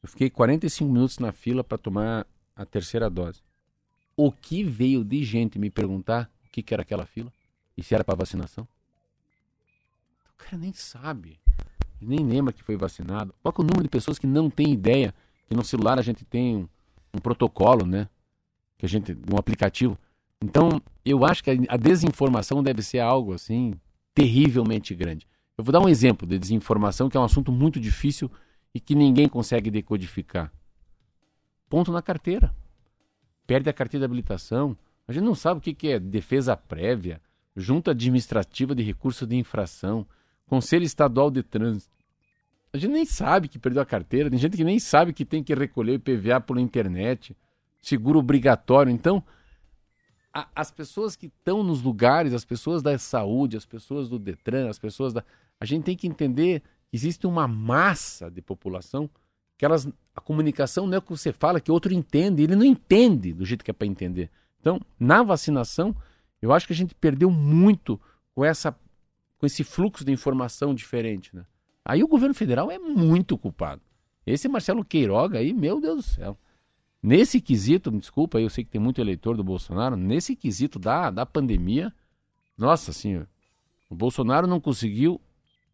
[0.01, 3.41] Eu fiquei 45 minutos na fila para tomar a terceira dose.
[4.15, 7.31] O que veio de gente me perguntar o que, que era aquela fila
[7.75, 8.67] e se era para vacinação?
[10.33, 11.39] O cara nem sabe,
[11.99, 13.33] nem lembra que foi vacinado.
[13.41, 15.13] Qual é o número de pessoas que não tem ideia
[15.47, 16.69] que no celular a gente tem um,
[17.13, 18.07] um protocolo, né?
[18.77, 19.97] Que a gente, um aplicativo.
[20.41, 23.73] Então, eu acho que a, desinformação deve ser algo assim
[24.13, 25.27] terrivelmente grande.
[25.57, 28.29] Eu vou dar um exemplo de desinformação que é um assunto muito difícil
[28.73, 30.51] e que ninguém consegue decodificar.
[31.69, 32.53] Ponto na carteira.
[33.47, 34.77] Perde a carteira de habilitação.
[35.07, 37.21] A gente não sabe o que que é defesa prévia,
[37.55, 40.05] junta administrativa de recurso de infração,
[40.45, 41.95] conselho estadual de trânsito.
[42.71, 45.41] A gente nem sabe que perdeu a carteira, tem gente que nem sabe que tem
[45.41, 47.35] que recolher o IPVA pela internet,
[47.87, 48.91] seguro obrigatório.
[48.91, 49.23] Então,
[50.33, 54.69] a- as pessoas que estão nos lugares, as pessoas da saúde, as pessoas do Detran,
[54.69, 55.23] as pessoas da.
[55.59, 59.09] A gente tem que entender que existe uma massa de população
[59.57, 59.87] que elas.
[60.15, 63.33] A comunicação não é o que você fala, que o outro entende, ele não entende
[63.33, 64.29] do jeito que é para entender.
[64.59, 65.95] Então, na vacinação,
[66.41, 67.99] eu acho que a gente perdeu muito
[68.33, 68.75] com essa
[69.39, 71.45] com esse fluxo de informação diferente, né?
[71.85, 73.81] Aí o governo federal é muito culpado.
[74.25, 76.37] Esse Marcelo Queiroga aí, meu Deus do céu.
[77.01, 81.09] Nesse quesito, me desculpa, eu sei que tem muito eleitor do Bolsonaro, nesse quesito da,
[81.11, 81.93] da pandemia,
[82.57, 83.27] nossa senhora,
[83.89, 85.21] o Bolsonaro não conseguiu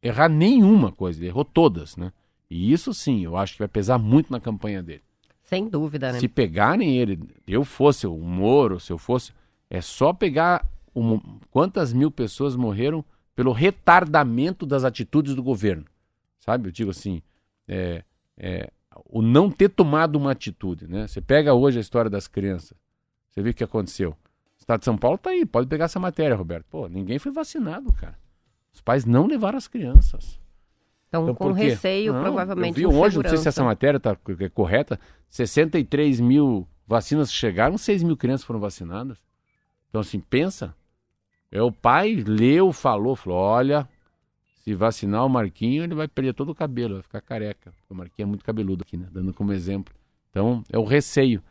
[0.01, 2.11] errar nenhuma coisa, ele errou todas, né?
[2.49, 5.01] E isso sim, eu acho que vai pesar muito na campanha dele.
[5.41, 6.19] Sem dúvida, né?
[6.19, 9.31] Se pegarem ele, eu fosse o Moro, se eu fosse,
[9.69, 11.19] é só pegar um-
[11.49, 13.03] quantas mil pessoas morreram
[13.35, 15.85] pelo retardamento das atitudes do governo.
[16.39, 16.67] Sabe?
[16.67, 17.21] Eu digo assim,
[17.67, 18.03] é,
[18.37, 18.71] é,
[19.05, 21.07] o não ter tomado uma atitude, né?
[21.07, 22.77] Você pega hoje a história das crianças,
[23.29, 24.11] você vê o que aconteceu.
[24.11, 24.17] O
[24.59, 26.65] Estado de São Paulo tá aí, pode pegar essa matéria, Roberto.
[26.69, 28.17] Pô, ninguém foi vacinado, cara.
[28.73, 30.39] Os pais não levaram as crianças.
[31.07, 32.81] Então, Então, com receio, Não, provavelmente.
[32.81, 34.17] Eu vi hoje, não sei se essa matéria está
[34.51, 39.19] correta, 63 mil vacinas chegaram, 6 mil crianças foram vacinadas.
[39.89, 40.75] Então, assim, pensa.
[41.51, 43.87] É o pai leu, falou, falou: olha,
[44.63, 47.73] se vacinar o Marquinho, ele vai perder todo o cabelo, vai ficar careca.
[47.89, 49.07] O Marquinho é muito cabeludo aqui, né?
[49.11, 49.93] Dando como exemplo.
[50.29, 51.43] Então, é o receio.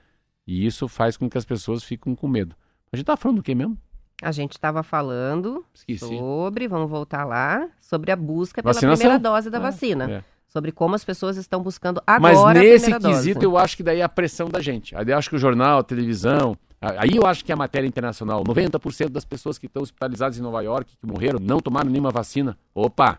[0.47, 2.57] E isso faz com que as pessoas fiquem com medo.
[2.93, 3.77] A gente tá falando do que mesmo?
[4.23, 5.99] A gente estava falando Esqueci.
[6.07, 8.97] sobre, vamos voltar lá, sobre a busca pela Vacinação?
[8.99, 10.11] primeira dose da É, vacina.
[10.11, 10.25] é.
[10.53, 13.45] Sobre como as pessoas estão buscando agora Mas nesse quesito dose.
[13.47, 14.95] eu acho que daí é a pressão da gente.
[14.95, 17.87] Aí eu acho que o jornal, a televisão, aí eu acho que é a matéria
[17.87, 18.45] internacional.
[18.45, 22.59] 90% das pessoas que estão hospitalizadas em Nova York, que morreram, não tomaram nenhuma vacina.
[22.75, 23.19] Opa!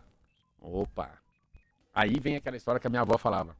[0.61, 1.09] Opa!
[1.95, 3.55] Aí vem aquela história que a minha avó falava.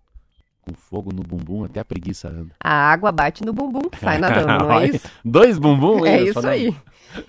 [0.62, 2.52] Com fogo no bumbum, até a preguiça anda.
[2.64, 5.08] A água bate no bumbum, sai nadando, não é isso?
[5.26, 6.76] Dois bumbum, É isso não- aí.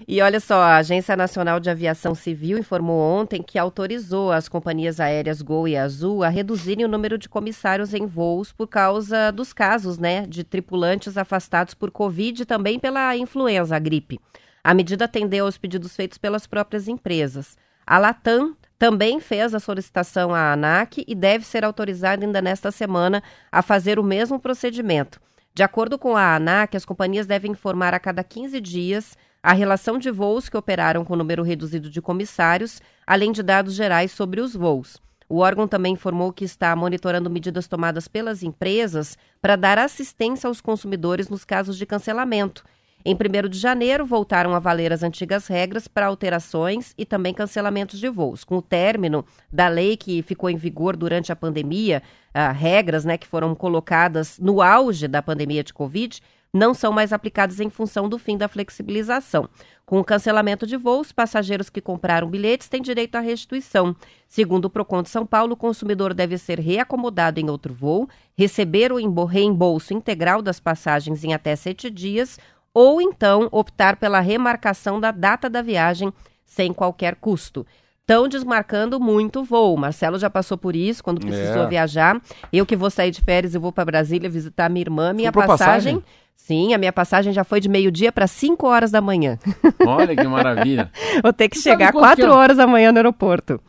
[0.07, 5.01] E olha só, a Agência Nacional de Aviação Civil informou ontem que autorizou as companhias
[5.01, 9.53] aéreas Gol e Azul a reduzirem o número de comissários em voos por causa dos
[9.53, 14.21] casos, né, de tripulantes afastados por Covid e também pela influenza, a gripe.
[14.63, 17.57] A medida atendeu aos pedidos feitos pelas próprias empresas.
[17.87, 23.23] A Latam também fez a solicitação à ANAC e deve ser autorizada ainda nesta semana
[23.53, 25.21] a fazer o mesmo procedimento.
[25.55, 29.99] De acordo com a ANAC, as companhias devem informar a cada 15 dias a relação
[29.99, 34.55] de voos que operaram com número reduzido de comissários, além de dados gerais sobre os
[34.57, 34.97] voos.
[35.29, 40.63] O órgão também informou que está monitorando medidas tomadas pelas empresas para dar assistência aos
[40.63, 42.65] consumidores nos casos de cancelamento.
[43.05, 48.01] Em 1 de janeiro, voltaram a valer as antigas regras para alterações e também cancelamentos
[48.01, 48.45] de voos.
[48.45, 53.19] Com o término da lei que ficou em vigor durante a pandemia, ah, regras né,
[53.19, 56.23] que foram colocadas no auge da pandemia de Covid
[56.55, 59.49] não são mais aplicadas em função do fim da flexibilização.
[59.85, 63.95] Com o cancelamento de voos, passageiros que compraram bilhetes têm direito à restituição.
[64.29, 68.93] Segundo o Procon de São Paulo, o consumidor deve ser reacomodado em outro voo, receber
[68.93, 72.39] o embo- reembolso integral das passagens em até sete dias
[72.73, 76.13] ou então optar pela remarcação da data da viagem
[76.45, 77.67] sem qualquer custo.
[78.01, 79.73] estão desmarcando muito voo.
[79.75, 81.67] O Marcelo já passou por isso quando precisou É.
[81.69, 82.21] viajar.
[82.53, 85.95] Eu que vou sair de férias e vou para Brasília visitar minha irmã, minha passagem.
[85.97, 86.05] passagem?
[86.35, 89.39] Sim, a minha passagem já foi de meio-dia para 5 horas da manhã.
[89.87, 90.91] Olha que maravilha.
[91.23, 92.31] Vou ter que Sabe chegar quanto que 4 é?
[92.31, 93.61] horos da manhã no aeroporto.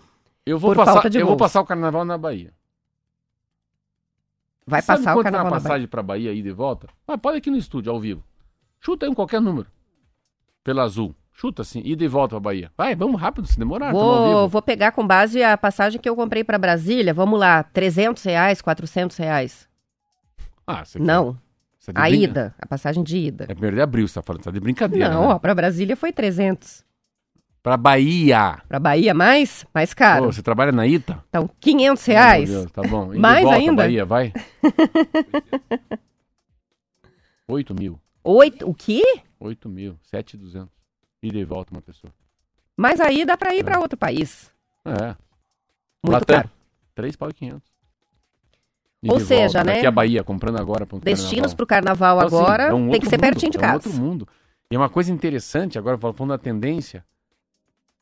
[0.46, 2.54] Eu vou, passar, eu vou passar o carnaval na Bahia.
[4.68, 6.88] Vai Sabe passar o quanto é carnaval uma passagem pra Bahia ida e volta?
[7.08, 8.24] Ah, pode aqui no estúdio, ao vivo.
[8.80, 9.68] Chuta aí um qualquer número.
[10.64, 11.16] Pela Azul.
[11.34, 12.72] Chuta assim, ida e volta pra Bahia.
[12.78, 16.44] Vai, vamos rápido, se demorar, Vou, vou pegar com base a passagem que eu comprei
[16.44, 17.14] para Brasília.
[17.14, 19.68] Vamos lá, 300 reais, 400 reais.
[20.66, 21.38] Ah, você Não, você
[21.94, 23.44] tá a brinca- ida, a passagem de ida.
[23.46, 25.10] É primeiro de abril, você tá falando, tá de brincadeira.
[25.10, 25.28] Não, né?
[25.36, 26.84] ó, para Brasília foi 300.
[27.64, 28.62] Pra Bahia.
[28.68, 30.26] Para Bahia mais, mais caro.
[30.26, 31.24] Pô, você trabalha na Ita?
[31.30, 32.50] Então, 500 Meu reais.
[32.50, 33.12] Deus, tá bom.
[33.14, 33.84] E Mais volta, ainda?
[33.84, 34.32] Bahia, vai.
[37.48, 38.00] 8 mil.
[38.24, 39.02] Oito, o quê?
[39.40, 39.98] 8 mil.
[40.04, 40.70] 7,200.
[41.22, 42.12] Ida e volta uma pessoa.
[42.78, 44.52] Mas aí dá para ir para outro país.
[44.84, 45.16] É.
[46.04, 46.36] Muito Latam.
[46.38, 46.52] caro.
[46.94, 47.75] 3 pau e 500.
[49.12, 49.78] Ou seja, né?
[49.78, 53.00] Aqui a Bahia, comprando agora Destinos para o carnaval Então, assim, agora é um tem
[53.00, 53.74] que ser mundo, pertinho de é um casa.
[53.76, 54.28] outro mundo.
[54.70, 57.06] E uma coisa interessante, agora falando da tendência,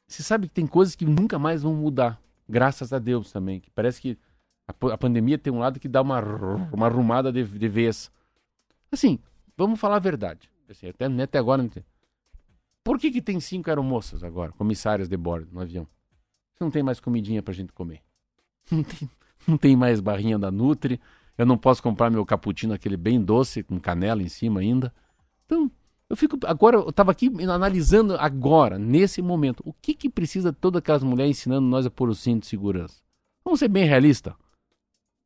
[0.07, 3.59] você sabe que tem coisas que nunca mais vão mudar, graças a Deus também.
[3.59, 4.17] Que parece que
[4.67, 6.21] a, a pandemia tem um lado que dá uma,
[6.71, 8.11] uma arrumada de, de vez.
[8.91, 9.19] Assim,
[9.57, 10.49] vamos falar a verdade.
[10.69, 11.83] Assim, até, até agora não tem.
[12.83, 15.87] Por que, que tem cinco aeromoças agora, comissárias de bordo no avião?
[16.59, 18.01] Não tem mais comidinha pra gente comer.
[18.71, 19.09] Não tem,
[19.47, 20.99] não tem mais barrinha da Nutri.
[21.37, 24.93] Eu não posso comprar meu cappuccino, aquele bem doce, com canela em cima ainda.
[25.45, 25.71] Então,
[26.09, 26.37] eu fico.
[26.45, 31.37] Agora, eu estava aqui analisando agora, nesse momento, o que, que precisa todas aquelas mulheres
[31.37, 33.01] ensinando nós a pôr o cinto de segurança.
[33.43, 34.33] Vamos ser bem realistas.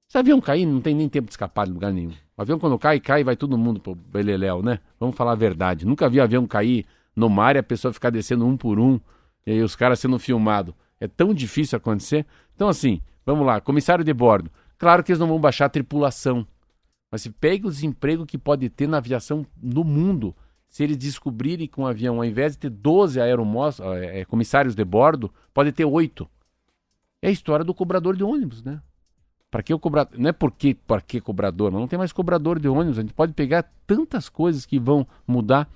[0.07, 2.13] Se o avião cair, não tem nem tempo de escapar de lugar nenhum.
[2.38, 4.80] O avião, quando cai, cai, vai todo mundo pro Beleléu, né?
[4.97, 5.86] Vamos falar a verdade.
[5.86, 8.99] Nunca vi avião cair no mar e a pessoa ficar descendo um por um
[9.45, 10.74] e aí os caras sendo filmados.
[10.99, 12.26] É tão difícil acontecer.
[12.55, 14.49] Então, assim, vamos lá, comissário de bordo.
[14.78, 16.47] Claro que eles não vão baixar a tripulação.
[17.11, 20.34] Mas se pega o desemprego que pode ter na aviação no mundo,
[20.69, 24.75] se eles descobrirem que um avião, ao invés de ter 12 aeromoços, é, é, comissários
[24.75, 26.28] de bordo, pode ter 8.
[27.21, 28.82] É a história do cobrador de ônibus, né?
[29.51, 30.17] Para que o cobrador.
[30.17, 32.99] Não é porque, para que cobrador, mas não tem mais cobrador de ônibus.
[32.99, 35.69] A gente pode pegar tantas coisas que vão mudar.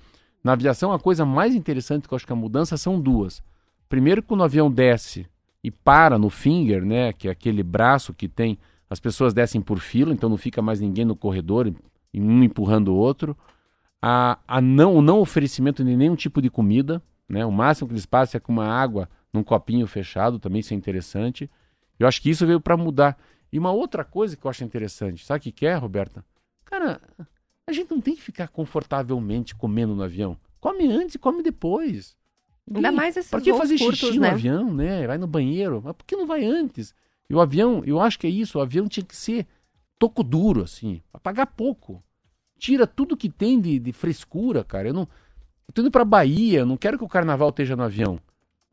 [0.44, 3.42] Na aviação, a coisa mais interessante que eu acho que a mudança são duas.
[3.88, 5.26] Primeiro, quando o avião desce
[5.62, 7.12] e para no finger, né?
[7.12, 8.58] Que é aquele braço que tem.
[8.90, 11.72] As pessoas descem por fila, então não fica mais ninguém no corredor,
[12.14, 13.36] um empurrando o outro.
[14.00, 17.46] A, a não, o não oferecimento de nenhum tipo de comida, né?
[17.46, 20.76] O máximo que eles passam é com uma água num copinho fechado, também isso é
[20.76, 21.50] interessante.
[21.98, 23.16] Eu acho que isso veio para mudar.
[23.50, 26.24] E uma outra coisa que eu acho interessante, sabe o que que é, Roberta?
[26.64, 27.00] Cara,
[27.66, 30.36] a gente não tem que ficar confortavelmente comendo no avião.
[30.60, 32.16] Come antes e come depois.
[32.74, 34.28] Ainda mais esses Pra que fazer curtos, xixi né?
[34.28, 35.06] no avião, né?
[35.06, 35.80] Vai no banheiro.
[35.84, 36.94] Mas por que não vai antes?
[37.28, 39.46] E o avião, eu acho que é isso, o avião tinha que ser
[39.98, 42.02] toco duro, assim, pra pagar pouco.
[42.58, 44.88] Tira tudo que tem de, de frescura, cara.
[44.88, 45.02] Eu não.
[45.02, 48.18] Eu tô indo pra Bahia, eu não quero que o carnaval esteja no avião.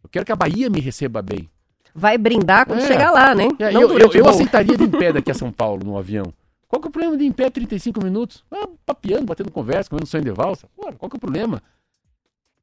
[0.03, 1.49] Eu quero que a Bahia me receba bem.
[1.93, 2.87] Vai brindar quando É.
[2.87, 3.47] chegar lá, né?
[3.59, 6.31] É, eu eu, eu aceitaria de em pé daqui a São Paulo no avião.
[6.67, 8.43] Qual que é o problema de em pé 35 minutos?
[8.51, 10.67] Ah, papiando, batendo conversa, comendo sonho de valsa.
[10.75, 11.63] Pô, qual que é o problema?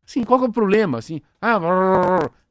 [0.07, 0.99] Sim, qual é o problema?
[0.99, 1.59] Assim, ah,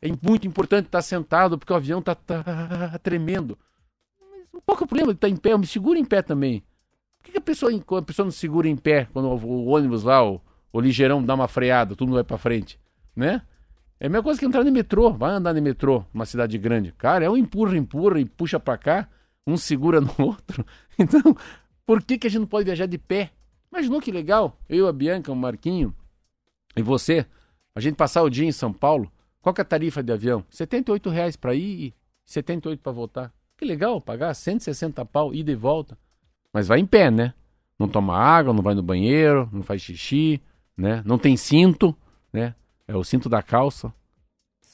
[0.02, 3.58] é muito importante estar sentado porque o avião tá, tá tremendo.
[4.52, 5.54] Mas qual é o problema de estar em pé?
[5.54, 6.62] Eu me segura em pé também.
[7.24, 10.22] Por que, a, pessoa, a pessoa não se segura em pé quando o, ônibus lá,
[10.22, 10.42] o,
[10.74, 12.78] o ligeirão dá uma freada, tudo vai pra frente,
[13.16, 13.42] né?
[13.98, 15.14] É a mesma coisa que entrar no metrô.
[15.14, 16.92] Vai andar no metrô, numa cidade grande.
[16.92, 19.08] Cara, é um empurra, empurra e puxa pra cá,
[19.48, 20.66] um segura no outro.
[21.00, 21.22] Então,
[21.86, 23.32] por que, que a gente não pode viajar de pé?
[23.72, 24.60] Imaginou que legal?
[24.68, 25.96] Eu, a Bianca, o Marquinho
[26.76, 27.26] e você,
[27.76, 29.12] a gente passar o dia em São Paulo.
[29.42, 30.44] Qual que é a tarifa de avião?
[30.50, 31.94] 78 reais pra ir e
[32.26, 33.34] 78 pra voltar.
[33.58, 35.98] Que legal, pagar 160 pau, ida e volta.
[36.52, 37.34] Mas vai em pé, né?
[37.78, 40.42] Não toma água, não vai no banheiro, não faz xixi,
[40.76, 41.04] né?
[41.06, 41.96] Não tem cinto,
[42.32, 42.56] né?
[42.88, 43.94] É o cinto da calça.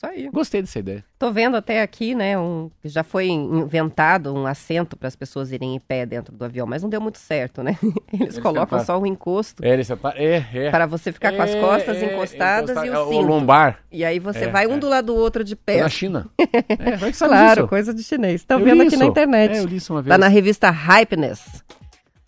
[0.01, 0.29] Isso aí.
[0.31, 1.05] Gostei dessa ideia.
[1.19, 5.75] Tô vendo até aqui, né, um, já foi inventado um assento para as pessoas irem
[5.75, 7.77] em pé dentro do avião, mas não deu muito certo, né?
[8.11, 10.13] Eles, Eles colocam só o encosto É, tá...
[10.15, 10.71] é, é.
[10.71, 13.27] para você ficar com as É, costas é, encostadas encostar- e é o o cinto.
[13.27, 13.79] lombar.
[13.91, 14.77] E aí você É, vai um é.
[14.79, 15.81] do lado do outro de pé.
[15.81, 16.27] Na China.
[16.79, 17.67] É, vai que sabe Claro, disso.
[17.67, 18.41] coisa de chinês.
[18.41, 19.11] Estão vendo aqui na isso.
[19.11, 19.55] internet.
[19.55, 20.09] É, eu li isso uma vez.
[20.09, 21.63] Tá na revista Hypeness.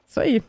[0.07, 0.43] Isso aí.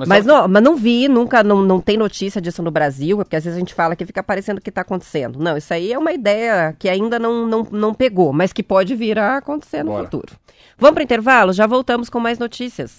[0.00, 3.36] Mas, Mas, não, mas não vi, nunca, não, não tem notícia disso no Brasil, porque
[3.36, 5.38] às vezes a gente fala que fica parecendo que está acontecendo.
[5.38, 8.94] Não, isso aí é uma ideia que ainda não, não, não pegou, mas que pode
[8.94, 10.04] vir a acontecer no Bora.
[10.04, 10.32] futuro.
[10.78, 11.52] Vamos para intervalo?
[11.52, 12.98] Já voltamos com mais notícias.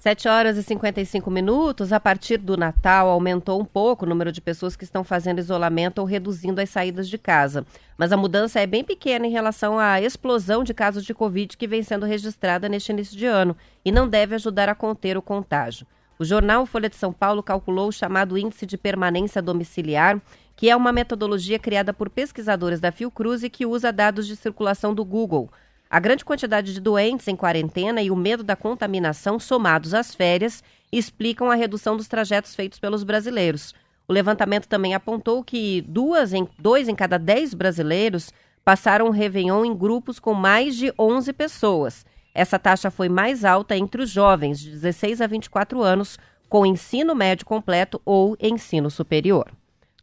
[0.00, 1.92] 7 horas e 55 minutos.
[1.92, 5.98] A partir do Natal, aumentou um pouco o número de pessoas que estão fazendo isolamento
[5.98, 7.66] ou reduzindo as saídas de casa.
[7.98, 11.66] Mas a mudança é bem pequena em relação à explosão de casos de Covid que
[11.66, 13.54] vem sendo registrada neste início de ano
[13.84, 15.86] e não deve ajudar a conter o contágio.
[16.18, 20.20] O jornal Folha de São Paulo calculou o chamado Índice de Permanência Domiciliar,
[20.56, 24.94] que é uma metodologia criada por pesquisadores da Fiocruz e que usa dados de circulação
[24.94, 25.50] do Google.
[25.90, 30.62] A grande quantidade de doentes em quarentena e o medo da contaminação, somados às férias,
[30.92, 33.74] explicam a redução dos trajetos feitos pelos brasileiros.
[34.06, 38.32] O levantamento também apontou que duas em, dois em cada dez brasileiros
[38.64, 42.06] passaram o Réveillon em grupos com mais de 11 pessoas.
[42.32, 47.16] Essa taxa foi mais alta entre os jovens de 16 a 24 anos, com ensino
[47.16, 49.50] médio completo ou ensino superior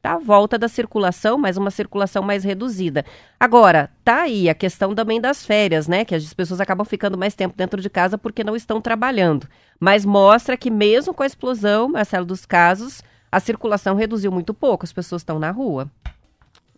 [0.01, 3.05] tá volta da circulação, mas uma circulação mais reduzida.
[3.39, 6.05] Agora, tá aí a questão também das férias, né?
[6.05, 9.47] Que as pessoas acabam ficando mais tempo dentro de casa porque não estão trabalhando.
[9.79, 14.85] Mas mostra que mesmo com a explosão, Marcelo, dos casos, a circulação reduziu muito pouco,
[14.85, 15.91] as pessoas estão na rua.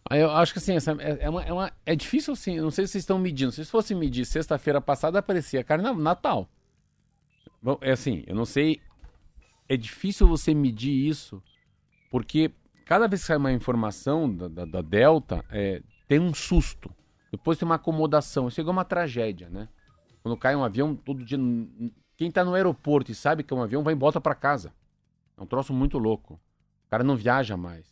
[0.10, 2.88] Eu acho que assim, essa, é, é, uma, é, uma, é difícil assim, não sei
[2.88, 3.52] se vocês estão medindo.
[3.52, 6.50] Se fosse medir sexta-feira passada, aparecia carne Natal.
[7.62, 8.82] Bom, é assim, eu não sei.
[9.68, 11.44] É difícil você medir isso,
[12.10, 12.52] porque
[12.90, 16.90] cada vez que sai uma informação da, da, da Delta, é, tem um susto.
[17.32, 18.50] Depois tem uma acomodação.
[18.50, 19.70] Chega uma tragédia, né?
[20.24, 21.38] Quando cai um avião, todo dia.
[22.18, 24.74] Quem tá no aeroporto e sabe que é um avião, vai e volta para casa.
[25.38, 26.34] É um troço muito louco.
[26.34, 27.86] O cara não viaja mais.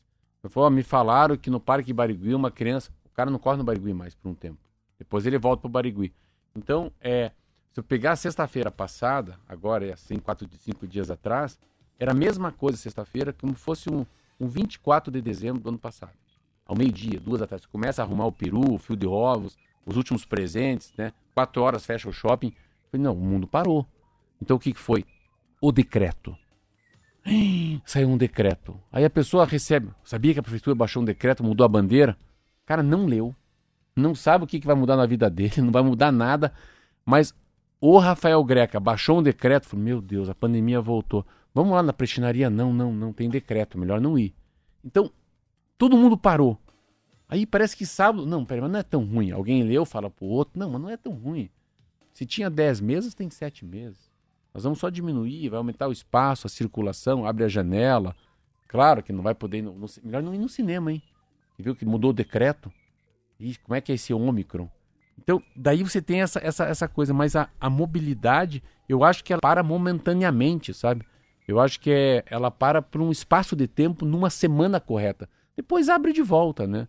[0.50, 2.92] Falei, me falaram que no Parque Barigui uma criança.
[3.06, 4.58] O cara não corre no Barigui mais por um tempo.
[4.98, 6.12] Depois ele volta pro Barigui.
[6.56, 7.32] Então, é.
[7.72, 11.60] Se eu pegar sexta-feira passada, agora é assim, quatro, cinco dias atrás,
[12.00, 14.04] era a mesma coisa sexta-feira, como fosse um,
[14.40, 16.12] um 24 de dezembro do ano passado.
[16.66, 19.58] Ao meio-dia, duas da tarde, você começa a arrumar o peru, o fio de ovos,
[19.86, 21.14] os últimos presentes, né?
[21.34, 22.54] Quatro horas fecha o shopping.
[22.92, 23.86] Falei, não, o mundo parou.
[24.42, 25.06] Então o que, que foi?
[25.62, 26.38] O decreto.
[27.86, 28.78] Saiu um decreto.
[28.92, 29.92] Aí a pessoa recebe.
[30.04, 32.18] Sabia que a prefeitura baixou um decreto, mudou a bandeira?
[32.66, 33.34] Cara, não leu.
[33.96, 36.54] Não sabe o que, que vai mudar na vida dele, não vai mudar nada.
[37.06, 37.34] Mas
[37.80, 41.26] o Rafael Greca baixou um decreto, falou, meu Deus, a pandemia voltou.
[41.58, 42.52] Vamos lá na prestinaria?
[42.52, 44.32] Não, não, não tem decreto, melhor não ir.
[44.86, 45.12] Então,
[45.76, 46.56] todo mundo parou.
[47.28, 48.28] Aí parece que sábado.
[48.28, 49.32] Não, peraí, mas não é tão ruim.
[49.32, 50.60] Alguém leu, fala pro outro.
[50.60, 51.50] Não, mas não é tão ruim.
[52.14, 54.12] Se tinha 10 meses, tem 7 meses.
[54.54, 58.16] Nós vamos só diminuir, vai aumentar o espaço, a circulação, abre a janela.
[58.68, 59.64] Claro que não vai poder.
[59.64, 61.02] No, no, melhor não ir no cinema, hein?
[61.58, 62.72] Viu que mudou o decreto?
[63.40, 64.70] Ih, como é que é esse Ômicron?
[65.18, 69.34] Então, daí você tem essa, essa, essa coisa, mas a, a mobilidade, eu acho que
[69.34, 71.04] ela para momentaneamente, sabe?
[71.48, 75.30] Eu acho que é, ela para por um espaço de tempo numa semana correta.
[75.56, 76.88] Depois abre de volta, né?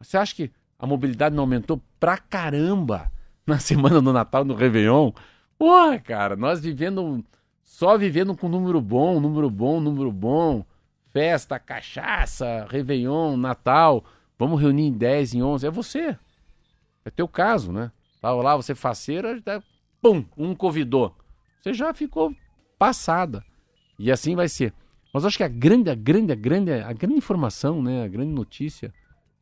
[0.00, 3.12] Você acha que a mobilidade não aumentou pra caramba
[3.46, 5.12] na semana do Natal, no Réveillon?
[5.58, 7.22] Porra, cara, nós vivendo,
[7.62, 10.64] só vivendo com número bom, número bom, número bom.
[11.12, 14.02] Festa, cachaça, Réveillon, Natal.
[14.38, 15.66] Vamos reunir em 10, em 11.
[15.66, 16.16] É você.
[17.04, 17.92] É teu caso, né?
[18.22, 19.42] Tava lá, você faceira,
[20.00, 21.14] pum, um convidou.
[21.60, 22.34] Você já ficou
[22.78, 23.44] passada.
[24.00, 24.72] E assim vai ser.
[25.12, 28.32] Mas acho que a grande, a grande, a grande, a grande informação, né, a grande
[28.32, 28.92] notícia,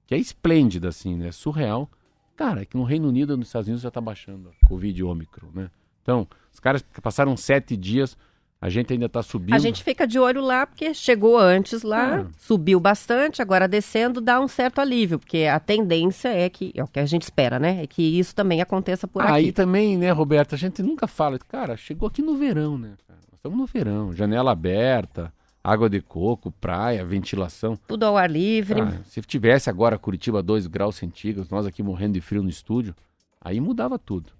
[0.06, 1.88] que é esplêndida, assim, né, surreal,
[2.34, 5.02] cara, é que no Reino Unido e nos Estados Unidos já está baixando a Covid
[5.04, 5.70] Ômicron, né?
[6.02, 8.16] Então, os caras passaram sete dias,
[8.60, 9.54] a gente ainda está subindo.
[9.54, 14.40] A gente fica de olho lá, porque chegou antes lá, subiu bastante, agora descendo dá
[14.40, 17.84] um certo alívio, porque a tendência é que, é o que a gente espera, né?
[17.84, 19.36] É que isso também aconteça por Aí aqui.
[19.36, 22.94] Aí também, né, Roberto, a gente nunca fala, cara, chegou aqui no verão, né?
[23.38, 25.32] Estamos no verão, janela aberta,
[25.62, 27.78] água de coco, praia, ventilação.
[27.86, 28.80] Tudo ao ar livre.
[28.80, 32.96] Ah, se tivesse agora Curitiba 2 graus centígrados, nós aqui morrendo de frio no estúdio,
[33.40, 34.32] aí mudava tudo.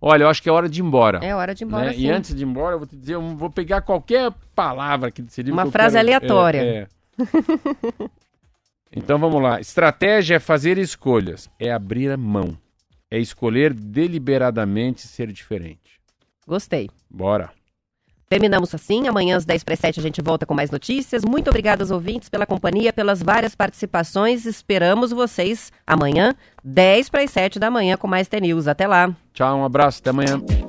[0.00, 1.18] Olha, eu acho que é hora de ir embora.
[1.22, 1.94] É hora de ir embora, né?
[1.94, 5.22] E antes de ir embora, eu vou te dizer, eu vou pegar qualquer palavra que
[5.28, 6.08] seria Uma frase quero...
[6.08, 6.62] aleatória.
[6.62, 8.10] É, é.
[8.96, 9.60] então vamos lá.
[9.60, 12.56] Estratégia é fazer escolhas, é abrir a mão,
[13.10, 16.00] é escolher deliberadamente ser diferente.
[16.46, 16.88] Gostei.
[17.10, 17.57] Bora.
[18.28, 19.08] Terminamos assim.
[19.08, 21.24] Amanhã às 10 para 7 a gente volta com mais notícias.
[21.24, 24.44] Muito obrigada aos ouvintes pela companhia, pelas várias participações.
[24.44, 28.68] Esperamos vocês amanhã, 10 para 7 da manhã, com mais T-News.
[28.68, 29.14] Até lá.
[29.32, 30.67] Tchau, um abraço, até amanhã.